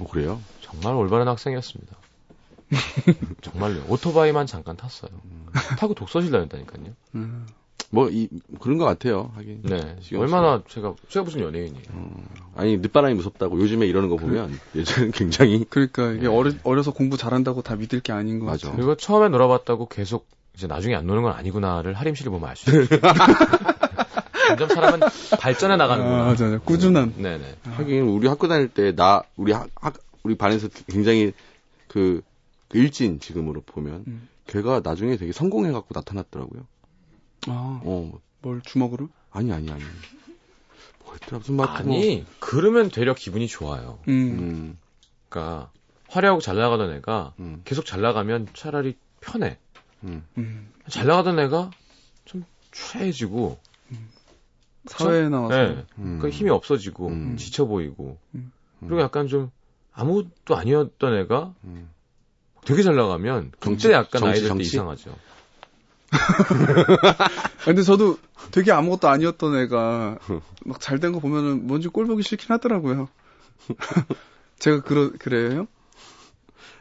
어, 0.00 0.06
그래요? 0.08 0.40
정말 0.70 0.94
올바른 0.94 1.28
학생이었습니다. 1.28 1.96
정말요. 3.40 3.84
오토바이만 3.88 4.46
잠깐 4.46 4.76
탔어요. 4.76 5.10
타고 5.78 5.94
독서실 5.94 6.30
다녔다니까요. 6.30 6.84
음. 7.14 7.46
뭐, 7.90 8.10
이, 8.10 8.28
그런 8.60 8.76
것 8.76 8.84
같아요, 8.84 9.30
하긴. 9.34 9.62
네. 9.62 9.96
얼마나 10.14 10.62
제가 10.68 10.94
제가 11.08 11.24
무슨 11.24 11.40
연예인이에요. 11.40 11.84
아니, 12.54 12.76
늦바람이 12.76 13.14
무섭다고 13.14 13.58
요즘에 13.60 13.86
이러는 13.86 14.10
거 14.10 14.16
보면 14.16 14.58
예전엔 14.74 15.12
굉장히. 15.12 15.64
그러니까 15.70 16.10
이게 16.12 16.26
어려, 16.26 16.52
어려서 16.64 16.92
공부 16.92 17.16
잘한다고 17.16 17.62
다 17.62 17.76
믿을 17.76 18.00
게 18.00 18.12
아닌 18.12 18.40
것 18.40 18.44
맞아. 18.44 18.66
같아요. 18.66 18.76
그리고 18.76 18.94
처음에 18.96 19.30
놀아봤다고 19.30 19.88
계속 19.88 20.26
이제 20.54 20.66
나중에 20.66 20.94
안 20.96 21.06
노는 21.06 21.22
건 21.22 21.32
아니구나를 21.32 21.94
하림씨를 21.94 22.30
보면 22.30 22.50
알 22.50 22.56
수 22.56 22.68
있어요. 22.82 23.00
점점 24.48 24.68
사람은 24.68 25.00
발전해 25.40 25.74
아, 25.74 25.76
나가는구나. 25.78 26.24
맞아, 26.24 26.44
맞아. 26.46 26.58
꾸준한. 26.58 27.14
네네. 27.16 27.56
하긴, 27.64 28.02
우리 28.08 28.28
학교 28.28 28.48
다닐 28.48 28.68
때, 28.68 28.94
나, 28.94 29.22
우리 29.36 29.52
학, 29.52 29.68
학- 29.76 29.94
우리 30.28 30.36
반에서 30.36 30.68
굉장히 30.88 31.32
그, 31.86 32.20
그 32.68 32.76
일진 32.76 33.18
지금으로 33.18 33.62
보면, 33.62 34.04
음. 34.06 34.28
걔가 34.46 34.82
나중에 34.84 35.16
되게 35.16 35.32
성공해 35.32 35.72
갖고 35.72 35.88
나타났더라고요. 35.94 36.66
아, 37.46 37.80
어, 37.82 38.20
뭘 38.42 38.60
주먹으로? 38.60 39.08
아니, 39.30 39.50
아니, 39.54 39.70
아니. 39.70 39.82
뭐였더라, 41.06 41.38
무슨 41.38 41.56
막, 41.56 41.76
아니 41.76 42.26
그러면 42.40 42.90
되려 42.90 43.14
기분이 43.14 43.46
좋아요. 43.46 44.00
음. 44.08 44.12
음, 44.12 44.78
그러니까 45.30 45.70
화려하고 46.08 46.42
잘 46.42 46.56
나가던 46.56 46.92
애가 46.96 47.32
음, 47.38 47.62
계속 47.64 47.86
잘 47.86 48.02
나가면 48.02 48.48
차라리 48.52 48.98
편해. 49.20 49.56
음. 50.04 50.26
음. 50.36 50.70
잘 50.90 51.06
나가던 51.06 51.38
애가 51.38 51.70
좀 52.26 52.44
추해지고 52.70 53.58
사회에 54.84 55.30
나와서. 55.30 55.56
네. 55.56 55.86
음. 55.98 56.18
그 56.20 56.28
힘이 56.28 56.50
없어지고 56.50 57.08
음. 57.08 57.36
지쳐 57.38 57.64
보이고 57.64 58.18
음. 58.34 58.52
그리고 58.80 59.00
약간 59.00 59.26
좀 59.26 59.50
아무것도 59.98 60.56
아니었던 60.56 61.14
애가 61.20 61.54
음. 61.64 61.90
되게 62.64 62.82
잘 62.82 62.94
나가면 62.94 63.52
정치, 63.60 63.88
그때 63.88 63.94
약간 63.94 64.20
정치, 64.20 64.26
아이들 64.28 64.42
때 64.42 64.48
정치? 64.48 64.68
이상하죠. 64.68 65.10
아, 66.10 67.28
근데 67.64 67.82
저도 67.82 68.18
되게 68.50 68.70
아무것도 68.72 69.08
아니었던 69.08 69.56
애가 69.56 70.18
막 70.66 70.80
잘 70.80 71.00
된 71.00 71.12
거 71.12 71.18
보면은 71.20 71.66
뭔지 71.66 71.88
꼴 71.88 72.06
보기 72.06 72.22
싫긴 72.22 72.52
하더라고요. 72.54 73.08
제가 74.60 74.82
그러, 74.82 75.10
그래요? 75.18 75.66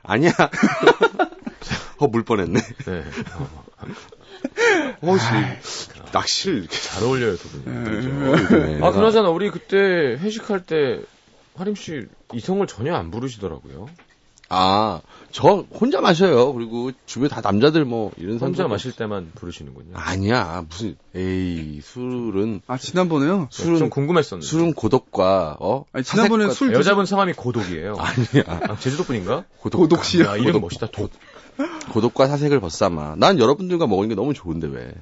아니야. 0.03 0.31
어, 1.97 2.07
물 2.07 2.23
뻔했네. 2.23 2.59
네. 2.85 3.03
어, 3.35 3.49
어, 5.01 5.17
씨. 5.17 5.25
낚시를 6.13 6.59
이렇게 6.59 6.77
잘 6.77 7.03
어울려요 7.03 7.35
두 7.35 7.49
분이. 7.49 7.65
네. 8.49 8.79
아 8.85 8.91
그나저나 8.91 9.29
우리 9.29 9.49
그때 9.49 9.75
회식할 9.77 10.65
때 10.65 11.01
하림 11.57 11.75
씨 11.75 12.07
이성을 12.33 12.65
전혀 12.67 12.95
안 12.95 13.11
부르시더라고요. 13.11 13.87
아, 14.49 15.01
저 15.31 15.65
혼자 15.77 15.99
마셔요. 15.99 16.53
그리고 16.53 16.91
주변에 17.05 17.27
다 17.27 17.41
남자들 17.41 17.83
뭐 17.83 18.11
이런 18.15 18.33
혼자 18.39 18.57
사람들 18.57 18.67
마실 18.69 18.93
때만 18.95 19.31
부르시는군요. 19.35 19.91
아니야. 19.93 20.63
무슨 20.69 20.95
에이, 21.13 21.81
술은 21.83 22.61
아, 22.67 22.77
지난번에요? 22.77 23.49
술은 23.51 23.77
좀 23.77 23.89
궁금했었는데. 23.89 24.47
술은 24.47 24.73
고독과 24.73 25.57
어? 25.59 25.83
아니, 25.91 26.05
지난번에 26.05 26.47
사색과- 26.47 26.53
술 26.53 26.73
여자분 26.73 27.05
성함이 27.05 27.33
고독이에요. 27.33 27.97
아니야. 27.99 28.43
아, 28.69 28.77
제주도 28.79 29.03
분인가? 29.03 29.43
고독, 29.59 29.79
고독 29.79 30.05
씨요. 30.05 30.25
야, 30.25 30.37
이름 30.37 30.61
멋있다. 30.61 30.87
독. 30.91 31.11
고독과 31.91 32.27
사색을 32.27 32.61
벗삼아. 32.61 33.15
난 33.17 33.39
여러분들과 33.39 33.85
먹는 33.87 34.07
게 34.09 34.15
너무 34.15 34.33
좋은데 34.33 34.67
왜? 34.67 34.93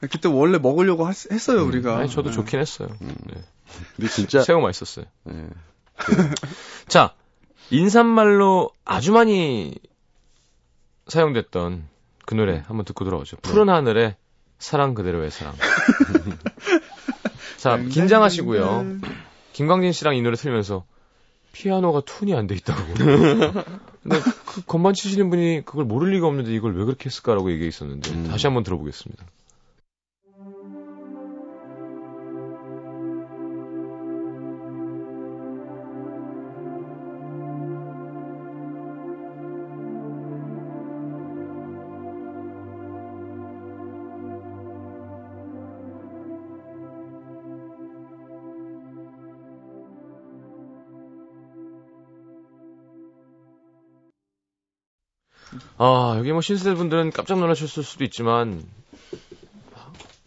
그때 0.00 0.28
원래 0.28 0.58
먹으려고 0.58 1.08
했, 1.08 1.48
어요 1.50 1.64
우리가. 1.64 1.98
아니, 1.98 2.10
저도 2.10 2.30
네. 2.30 2.34
좋긴 2.34 2.58
했어요. 2.58 2.88
네. 3.00 3.14
근데 3.94 4.10
진짜 4.10 4.40
새우 4.42 4.60
맛있었어요. 4.60 5.04
예. 5.30 5.46
자, 6.88 7.14
인사말로 7.70 8.70
아주 8.84 9.12
많이 9.12 9.74
사용됐던 11.08 11.88
그 12.26 12.34
노래 12.34 12.62
한번 12.66 12.84
듣고 12.84 13.04
돌아오죠. 13.04 13.36
푸른 13.38 13.68
하늘에 13.68 14.16
사랑 14.58 14.94
그대로의 14.94 15.30
사랑. 15.30 15.54
자, 17.58 17.76
긴장하시고요. 17.78 18.98
김광진 19.52 19.92
씨랑 19.92 20.16
이 20.16 20.22
노래 20.22 20.36
틀면서 20.36 20.84
피아노가 21.52 22.00
툰이 22.00 22.34
안 22.34 22.46
돼 22.46 22.54
있다고. 22.54 22.94
근데 22.94 24.20
그 24.46 24.64
건반 24.66 24.94
치시는 24.94 25.30
분이 25.30 25.62
그걸 25.64 25.84
모를 25.84 26.10
리가 26.12 26.26
없는데 26.26 26.52
이걸 26.52 26.74
왜 26.76 26.84
그렇게 26.84 27.06
했을까라고 27.06 27.52
얘기했었는데 27.52 28.10
음. 28.10 28.28
다시 28.28 28.46
한번 28.46 28.64
들어보겠습니다. 28.64 29.24
아, 55.84 56.14
여기 56.16 56.30
뭐 56.30 56.40
신세대 56.40 56.76
분들은 56.76 57.10
깜짝 57.10 57.40
놀라셨을 57.40 57.82
수도 57.82 58.04
있지만, 58.04 58.62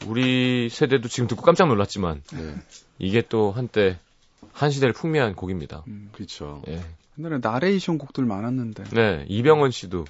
우리 0.06 0.68
세대도 0.70 1.08
지금 1.08 1.28
듣고 1.28 1.44
깜짝 1.44 1.70
놀랐지만, 1.70 2.22
네. 2.34 2.56
이게 3.00 3.22
또 3.22 3.54
한때 3.54 3.98
한 4.52 4.70
시대를 4.70 4.94
풍미한 4.94 5.34
곡입니다. 5.34 5.86
그렇죠. 6.12 6.62
예. 6.68 6.84
옛날에 7.18 7.39
나레이션 7.41 7.98
곡들 7.98 8.26
많았는데. 8.26 8.84
네, 8.89 9.26
이병헌 9.30 9.72
씨도 9.72 10.04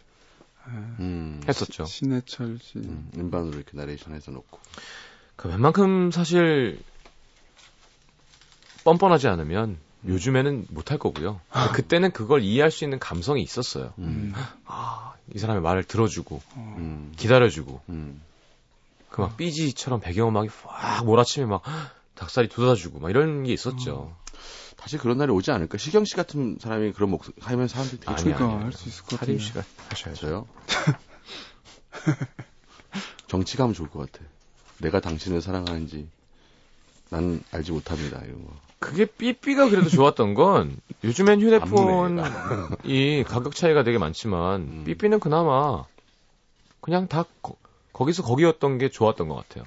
음. 0.99 1.41
했었죠. 1.47 1.85
신해철 1.85 2.57
씨. 2.59 2.79
음, 2.79 3.11
음반으로 3.15 3.57
이렇게 3.57 3.77
나레이션 3.77 4.15
해서 4.15 4.31
놓고. 4.31 4.59
그 5.35 5.47
웬만큼 5.47 6.09
사실 6.09 6.79
뻔뻔하지 8.83 9.27
않으면 9.27 9.77
요즘에는 10.07 10.67
못할 10.69 10.97
거고요. 10.97 11.41
근데 11.49 11.71
그때는 11.71 12.11
그걸 12.11 12.43
이해할 12.43 12.71
수 12.71 12.83
있는 12.83 12.99
감성이 12.99 13.41
있었어요. 13.41 13.93
음. 13.99 14.33
아, 14.65 15.13
이 15.33 15.39
사람의 15.39 15.61
말을 15.61 15.83
들어주고, 15.83 16.41
음. 16.57 17.13
기다려주고, 17.15 17.81
음. 17.89 18.21
그막 19.09 19.37
삐지처럼 19.37 20.01
배경음악이 20.01 20.49
확 20.65 21.05
몰아치면 21.05 21.49
막 21.49 21.61
닭살이 22.15 22.49
돋아주고 22.49 22.99
막 22.99 23.09
이런 23.09 23.43
게 23.43 23.53
있었죠. 23.53 24.13
다시 24.75 24.97
그런 24.97 25.17
날이 25.17 25.31
오지 25.31 25.51
않을까? 25.51 25.77
시경 25.77 26.05
씨 26.05 26.15
같은 26.15 26.57
사람이 26.59 26.91
그런 26.91 27.09
목 27.09 27.23
하면 27.41 27.67
사람들이 27.67 28.01
되게 28.01 28.11
아니, 28.11 28.23
그러니까 28.23 28.45
아니, 28.45 28.53
아니. 28.55 28.63
할수 28.65 28.89
있을 28.89 29.03
것 29.05 29.19
같은데. 29.19 29.41
씨가 29.41 29.63
하셔야죠. 29.89 30.19
저요? 30.19 30.47
정치가 33.27 33.63
하면 33.63 33.73
좋을 33.73 33.89
것 33.89 34.11
같아. 34.11 34.25
내가 34.79 34.99
당신을 34.99 35.41
사랑하는지 35.41 36.07
난 37.09 37.41
알지 37.51 37.71
못합니다. 37.71 38.19
이런 38.25 38.45
거. 38.45 38.53
그게 38.79 39.05
삐삐가 39.05 39.69
그래도 39.69 39.89
좋았던 39.89 40.33
건 40.33 40.77
요즘엔 41.03 41.41
휴대폰이 41.41 43.23
가격 43.25 43.55
차이가 43.55 43.83
되게 43.83 43.97
많지만 43.97 44.61
음. 44.61 44.83
삐삐는 44.85 45.19
그나마 45.19 45.85
그냥 46.81 47.07
다 47.07 47.25
거, 47.41 47.55
기서 48.05 48.23
거기였던 48.23 48.77
게 48.77 48.89
좋았던 48.89 49.27
것 49.27 49.35
같아요. 49.35 49.65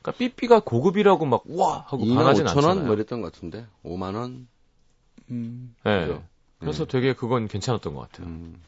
그러니까 0.00 0.12
삐삐가 0.18 0.60
고급이라고 0.60 1.26
막 1.26 1.42
우와 1.46 1.84
하고 1.88 2.04
2만 2.04 2.16
반하진 2.16 2.44
5천 2.44 2.56
원? 2.56 2.64
않잖아요. 2.64 2.86
뭐 2.86 2.94
이랬던 2.94 3.20
것 3.22 3.32
같은데. 3.32 3.66
5만 3.84 4.14
원? 4.14 4.48
음. 5.30 5.74
네. 5.84 6.06
그죠? 6.06 6.22
그래서 6.58 6.84
네. 6.84 6.92
되게 6.92 7.14
그건 7.14 7.48
괜찮았던 7.48 7.94
것 7.94 8.02
같아요. 8.02 8.28
음. 8.28 8.62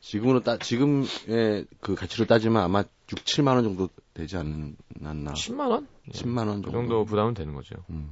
지금으로 0.00 0.42
따, 0.42 0.58
지금의 0.58 1.66
그 1.80 1.94
가치로 1.94 2.26
따지면 2.26 2.62
아마 2.62 2.80
6, 2.80 3.24
7만 3.24 3.54
원 3.54 3.64
정도 3.64 3.88
되지 4.14 4.36
않았나. 4.36 5.32
10만 5.32 5.70
원? 5.70 5.88
예. 6.08 6.12
10만 6.12 6.46
원그 6.48 6.70
정도. 6.70 6.70
정도 6.70 7.04
부담은 7.04 7.34
되는 7.34 7.54
거죠. 7.54 7.76
음. 7.90 8.10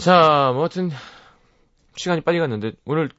자, 0.00 0.50
뭐 0.52 0.62
하여튼 0.62 0.90
시간이 1.96 2.20
빨리 2.22 2.38
갔는데 2.38 2.72
오늘 2.84 3.10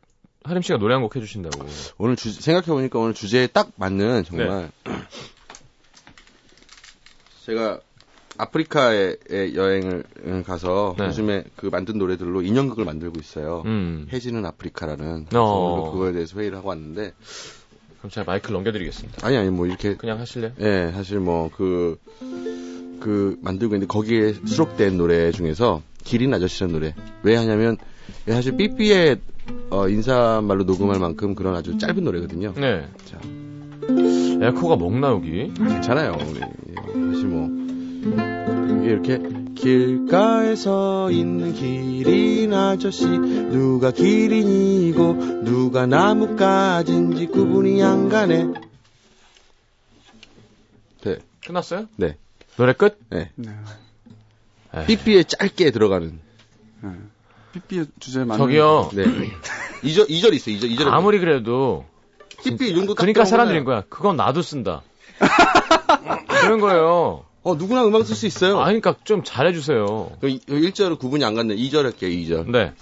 하림 0.44 0.62
씨가 0.62 0.78
노래 0.78 0.94
한 0.94 1.02
곡 1.04 1.16
해주신다고. 1.16 1.66
오늘 1.98 2.16
주, 2.16 2.32
생각해보니까 2.32 3.00
오늘 3.00 3.14
주제에 3.14 3.48
딱 3.48 3.72
맞는 3.78 4.24
정말. 4.26 4.70
네. 4.84 4.94
제가 7.46 7.80
아프리카에 8.38 9.16
에 9.32 9.56
여행을 9.56 10.04
가서 10.46 10.96
네. 11.00 11.06
요즘에 11.06 11.46
그 11.56 11.68
만든 11.68 11.98
노래들로 11.98 12.42
인형극을 12.42 12.84
만들고 12.86 13.20
있어요. 13.20 13.64
음. 13.66 14.08
해지는 14.12 14.46
아프리카라는. 14.46 15.28
어. 15.34 15.92
그거에 15.92 16.12
대해서 16.12 16.38
회의를 16.40 16.58
하고 16.58 16.70
왔는데. 16.70 17.14
그럼 18.00 18.12
제가 18.12 18.26
마이크를 18.26 18.54
넘겨드리겠습니다. 18.56 19.26
아니, 19.26 19.38
아니, 19.38 19.50
뭐 19.50 19.66
이렇게. 19.68 19.96
그냥 19.96 20.20
하실래요? 20.20 20.52
예, 20.60 20.92
사실 20.94 21.20
뭐 21.20 21.50
그, 21.56 21.98
그 23.00 23.38
만들고 23.42 23.74
있는데 23.76 23.88
거기에 23.92 24.34
수록된 24.46 24.98
노래 24.98 25.32
중에서 25.32 25.82
기린 26.06 26.34
아저씨라는 26.34 26.74
노래. 26.74 26.96
왜 27.24 27.36
하냐면 27.36 27.76
사실 28.28 28.56
삐삐의 28.56 29.20
어, 29.72 29.90
인사말로 29.90 30.64
녹음할 30.64 31.00
만큼 31.00 31.36
그런 31.36 31.56
아주 31.56 31.78
짧은 31.78 32.04
노래거든요. 32.04 32.54
네. 32.56 32.88
자. 33.04 33.20
에코가 34.42 34.78
먹나 34.78 35.10
여기? 35.10 35.54
괜찮아요. 35.54 36.16
우리 36.30 36.40
사실 36.40 37.28
뭐 37.28 37.50
이게 38.82 38.92
이렇게 38.92 39.20
길가에 39.56 40.56
서 40.56 41.10
있는 41.12 41.54
기린 41.54 42.54
아저씨 42.54 43.06
누가 43.06 43.92
기린이고 43.92 45.44
누가 45.44 45.86
나뭇가지인지 45.86 47.28
구분이 47.28 47.82
안 47.84 48.10
가네. 48.10 48.48
네, 51.04 51.18
끝났어요? 51.46 51.88
네, 51.96 52.18
노래 52.58 52.74
끝? 52.74 53.00
네. 53.10 53.32
네. 53.36 53.52
삐삐에 54.84 55.24
짧게 55.24 55.72
들어가는. 55.72 56.20
네. 56.84 56.90
삐삐의 57.54 57.86
주제에 58.00 58.26
맞는. 58.26 58.38
저기요. 58.44 58.90
네. 58.94 59.04
2절 59.84 60.10
2절 60.10 60.34
있어. 60.34 60.52
2절 60.52 60.76
2절. 60.76 60.88
아무리 60.88 61.20
그래도 61.20 61.86
삐삐 62.44 62.70
이 62.70 62.76
정도 62.76 62.94
딱 62.96 63.02
그러니까 63.02 63.26
사람들인 63.26 63.64
거야. 63.64 63.84
그건 63.90 64.18
나도 64.18 64.42
쓴다. 64.42 64.82
그런 66.28 66.60
거예요. 66.60 67.24
어 67.44 67.56
누구나 67.56 67.86
음악 67.86 68.06
쓸 68.06 68.16
수 68.16 68.26
있어요. 68.26 68.60
아, 68.60 68.66
그러니까 68.66 68.96
좀 69.04 69.24
잘해주세요. 69.24 70.12
그 70.20 70.28
1절은 70.28 71.00
구분이 71.00 71.24
안 71.24 71.36
갔네. 71.36 71.56
2절 71.56 71.84
할게요. 71.84 72.10
2절. 72.10 72.50
네. 72.52 72.74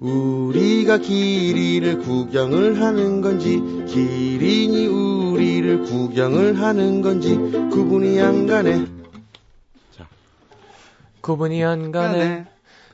우리가 0.00 0.98
기린을 0.98 1.98
구경을 1.98 2.80
하는 2.80 3.20
건지 3.20 3.60
기린이 3.86 4.86
우리를 4.86 5.82
구경을 5.82 6.58
하는 6.60 7.02
건지 7.02 7.36
구분이 7.36 8.20
안 8.20 8.46
가네. 8.46 8.99
구분이 11.20 11.62
안 11.62 11.92
가네. 11.92 12.46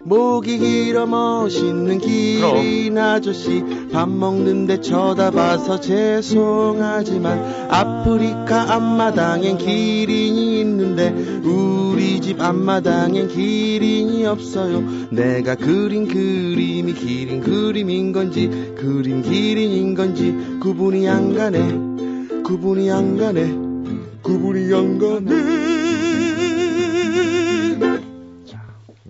목이 0.03 0.59
길어 0.59 1.07
멋있는 1.07 1.99
기린 1.99 2.99
아저씨 2.99 3.65
밥 3.93 4.09
먹는데 4.09 4.81
쳐다봐서 4.81 5.81
죄송하지만 5.81 7.71
아프리카 7.71 8.75
앞마당엔 8.75 9.59
기린이 9.59 10.61
있는데 10.61 11.11
우리 11.43 12.21
집 12.21 12.41
앞마당엔 12.41 13.29
기린이 13.29 14.27
없어요. 14.27 14.83
내가 15.11 15.55
그린 15.55 16.07
그림이 16.07 16.93
기린 16.95 17.41
그림인 17.41 18.13
건지 18.13 18.75
그림 18.77 19.23
기린인 19.23 19.95
건지 19.95 20.59
구분이 20.61 21.09
안 21.09 21.35
가네. 21.35 22.43
구분이 22.43 22.91
안 22.91 23.17
가네. 23.17 23.67
구분이 24.23 24.75
안 24.75 24.99
가네 24.99 25.66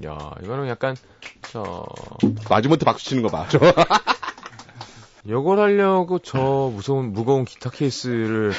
야, 0.07 0.31
이거는 0.43 0.69
약간, 0.69 0.97
저, 1.51 1.85
마지못해 2.49 2.85
박수 2.85 3.05
치는 3.07 3.23
거 3.23 3.29
봐. 3.29 3.47
저. 3.51 3.59
요걸 5.29 5.59
하려고 5.59 6.21
저 6.21 6.71
무서운, 6.73 7.13
무거운 7.13 7.45
기타 7.45 7.69
케이스를 7.69 8.53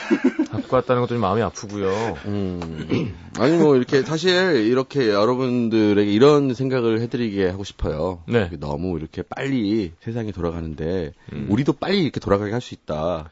갖고 0.52 0.76
왔다는 0.76 1.02
것도 1.02 1.14
좀 1.16 1.22
마음이 1.22 1.42
아프고요. 1.42 2.18
음. 2.26 3.16
아니 3.40 3.58
뭐 3.58 3.78
이렇게 3.78 4.02
사실 4.02 4.66
이렇게 4.68 5.08
여러분들에게 5.08 6.12
이런 6.12 6.54
생각을 6.54 7.00
해드리게 7.00 7.48
하고 7.48 7.64
싶어요. 7.64 8.22
네. 8.28 8.50
너무 8.60 8.98
이렇게 8.98 9.22
빨리 9.22 9.94
세상이 10.02 10.34
돌아가는데 10.34 11.14
음. 11.32 11.48
우리도 11.50 11.72
빨리 11.72 12.04
이렇게 12.04 12.20
돌아가게 12.20 12.52
할 12.52 12.60
수 12.60 12.74
있다. 12.74 13.30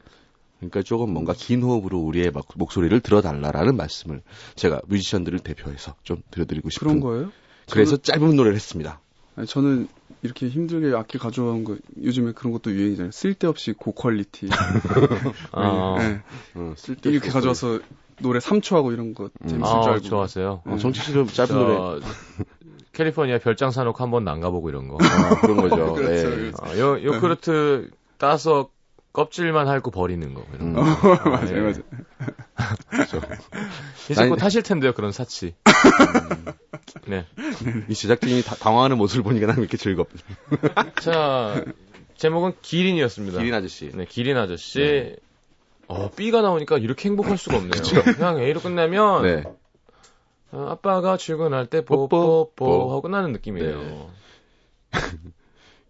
그러니까 0.60 0.82
조금 0.84 1.10
뭔가 1.12 1.34
긴 1.36 1.62
호흡으로 1.62 2.00
우리의 2.00 2.32
막- 2.32 2.46
목소리를 2.56 2.98
들어달라라는 3.02 3.76
말씀을 3.76 4.22
제가 4.56 4.80
뮤지션들을 4.88 5.40
대표해서 5.40 5.94
좀 6.04 6.24
드려드리고 6.32 6.70
싶은 6.70 6.88
그런 6.88 7.00
거예요? 7.02 7.32
그래서 7.72 7.98
짧은 7.98 8.36
노래를 8.36 8.56
했습니다. 8.56 9.00
아니, 9.36 9.48
저는 9.48 9.88
이렇게 10.22 10.48
힘들게 10.48 10.96
악기 10.96 11.18
가져온 11.18 11.64
거 11.64 11.78
요즘에 12.02 12.32
그런 12.34 12.54
것도 12.54 12.72
유행이잖아요. 12.72 13.12
쓸데없이 13.12 13.74
고퀄리티. 13.74 14.50
아, 15.52 15.96
네. 16.00 16.22
어, 16.56 16.74
쓸데 16.78 17.12
이렇게 17.12 17.30
가져와서 17.30 17.80
노래 18.22 18.40
3초 18.40 18.76
하고 18.76 18.92
이런 18.92 19.14
거 19.14 19.30
재밌을 19.48 19.60
줄 19.60 19.66
아, 19.66 19.94
알고. 19.94 20.02
좋았어요. 20.02 20.62
어, 20.66 20.78
정치 20.78 21.02
씨도 21.02 21.28
짧은 21.28 21.56
노래 21.56 21.76
저, 21.76 22.00
캘리포니아 22.94 23.40
별장 23.40 23.72
사놓고 23.72 24.02
한 24.02 24.10
번도 24.10 24.32
안 24.32 24.40
가보고 24.40 24.70
이런 24.70 24.88
거. 24.88 24.96
어, 24.96 25.42
그런 25.42 25.58
거죠. 25.58 25.94
그렇죠, 25.94 26.30
네. 26.30 26.36
그렇죠. 26.36 26.58
아, 26.62 26.78
요, 26.78 27.04
요크루트 27.04 27.92
따서 28.18 28.70
껍질만 29.16 29.68
핥고 29.70 29.92
버리는 29.92 30.34
거. 30.34 30.44
이런 30.54 30.74
거. 30.74 30.82
음. 30.84 30.86
아, 30.86 31.20
예. 31.26 31.30
맞아요, 31.30 31.62
맞아요. 31.64 31.84
이제 34.12 34.28
곧 34.28 34.44
하실 34.44 34.62
텐데요, 34.62 34.94
그런 34.94 35.12
사치. 35.14 35.56
네. 37.08 37.26
이 37.88 37.94
제작진이 37.94 38.44
다- 38.44 38.56
당황하는 38.56 38.98
모습을 38.98 39.24
보니까 39.24 39.48
나는 39.48 39.62
이렇게 39.62 39.78
즐겁. 39.78 40.10
자, 41.02 41.64
제목은 42.18 42.54
기린이었습니다. 42.62 43.40
기린 43.40 43.54
아저씨. 43.54 43.90
네, 43.94 44.06
기린 44.06 44.36
아저씨. 44.38 45.16
어, 45.88 46.10
B가 46.12 46.42
나오니까 46.42 46.78
이렇게 46.78 47.08
행복할 47.10 47.38
수가 47.38 47.58
없네요. 47.58 47.82
그냥 48.16 48.40
A로 48.40 48.60
끝나면 48.60 49.22
네. 49.24 49.44
어, 50.52 50.68
아빠가 50.72 51.16
출근할 51.16 51.68
때 51.68 51.86
뽀뽀, 51.86 52.08
뽀뽀뽀 52.56 52.90
하고 52.92 53.02
끝나는 53.02 53.32
느낌이에요. 53.32 53.82
네. 53.82 54.08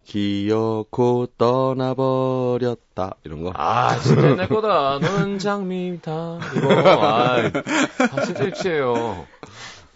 기어코 0.05 1.27
떠나버렸다 1.37 3.15
이런 3.23 3.43
거. 3.43 3.51
아, 3.55 3.97
진짜 3.99 4.35
내 4.35 4.47
거다. 4.47 4.99
너는 4.99 5.39
장미 5.39 5.99
다. 6.01 6.39
이거, 6.55 6.73
아, 6.73 7.37
아 7.37 8.21
진짜 8.23 8.45
유치해요. 8.45 9.25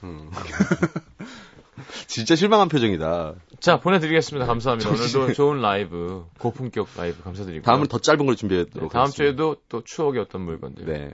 진짜 2.08 2.36
실망한 2.36 2.70
표정이다. 2.70 3.36
자, 3.60 3.80
보내드리겠습니다. 3.80 4.46
감사합니다. 4.46 4.90
오늘도 4.90 5.34
좋은 5.34 5.62
라이브, 5.62 6.26
고품격 6.40 6.88
라이브 6.98 7.22
감사드리고. 7.24 7.66
다음은 7.66 7.88
더 7.88 8.00
짧은 8.00 8.26
걸 8.26 8.36
네, 8.36 8.40
준비했도록 8.40 8.92
다음 8.92 9.04
하겠습니다. 9.04 9.24
주에도 9.24 9.58
또 9.70 9.84
추억의 9.84 10.22
어떤 10.22 10.42
물건들 10.42 10.86
네. 10.86 11.12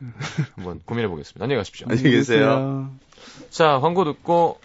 한번 0.55 0.79
고민해 0.85 1.09
보겠습니다. 1.09 1.43
안녕히 1.43 1.59
가십시오. 1.59 1.87
안녕히 1.89 2.11
계세요. 2.11 2.91
자, 3.49 3.79
광고 3.79 4.05
듣고 4.05 4.59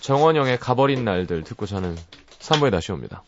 정원영의 0.00 0.58
가버린 0.58 1.04
날들 1.04 1.44
듣고 1.44 1.66
저는 1.66 1.96
3부에 2.38 2.70
다시 2.70 2.92
옵니다. 2.92 3.24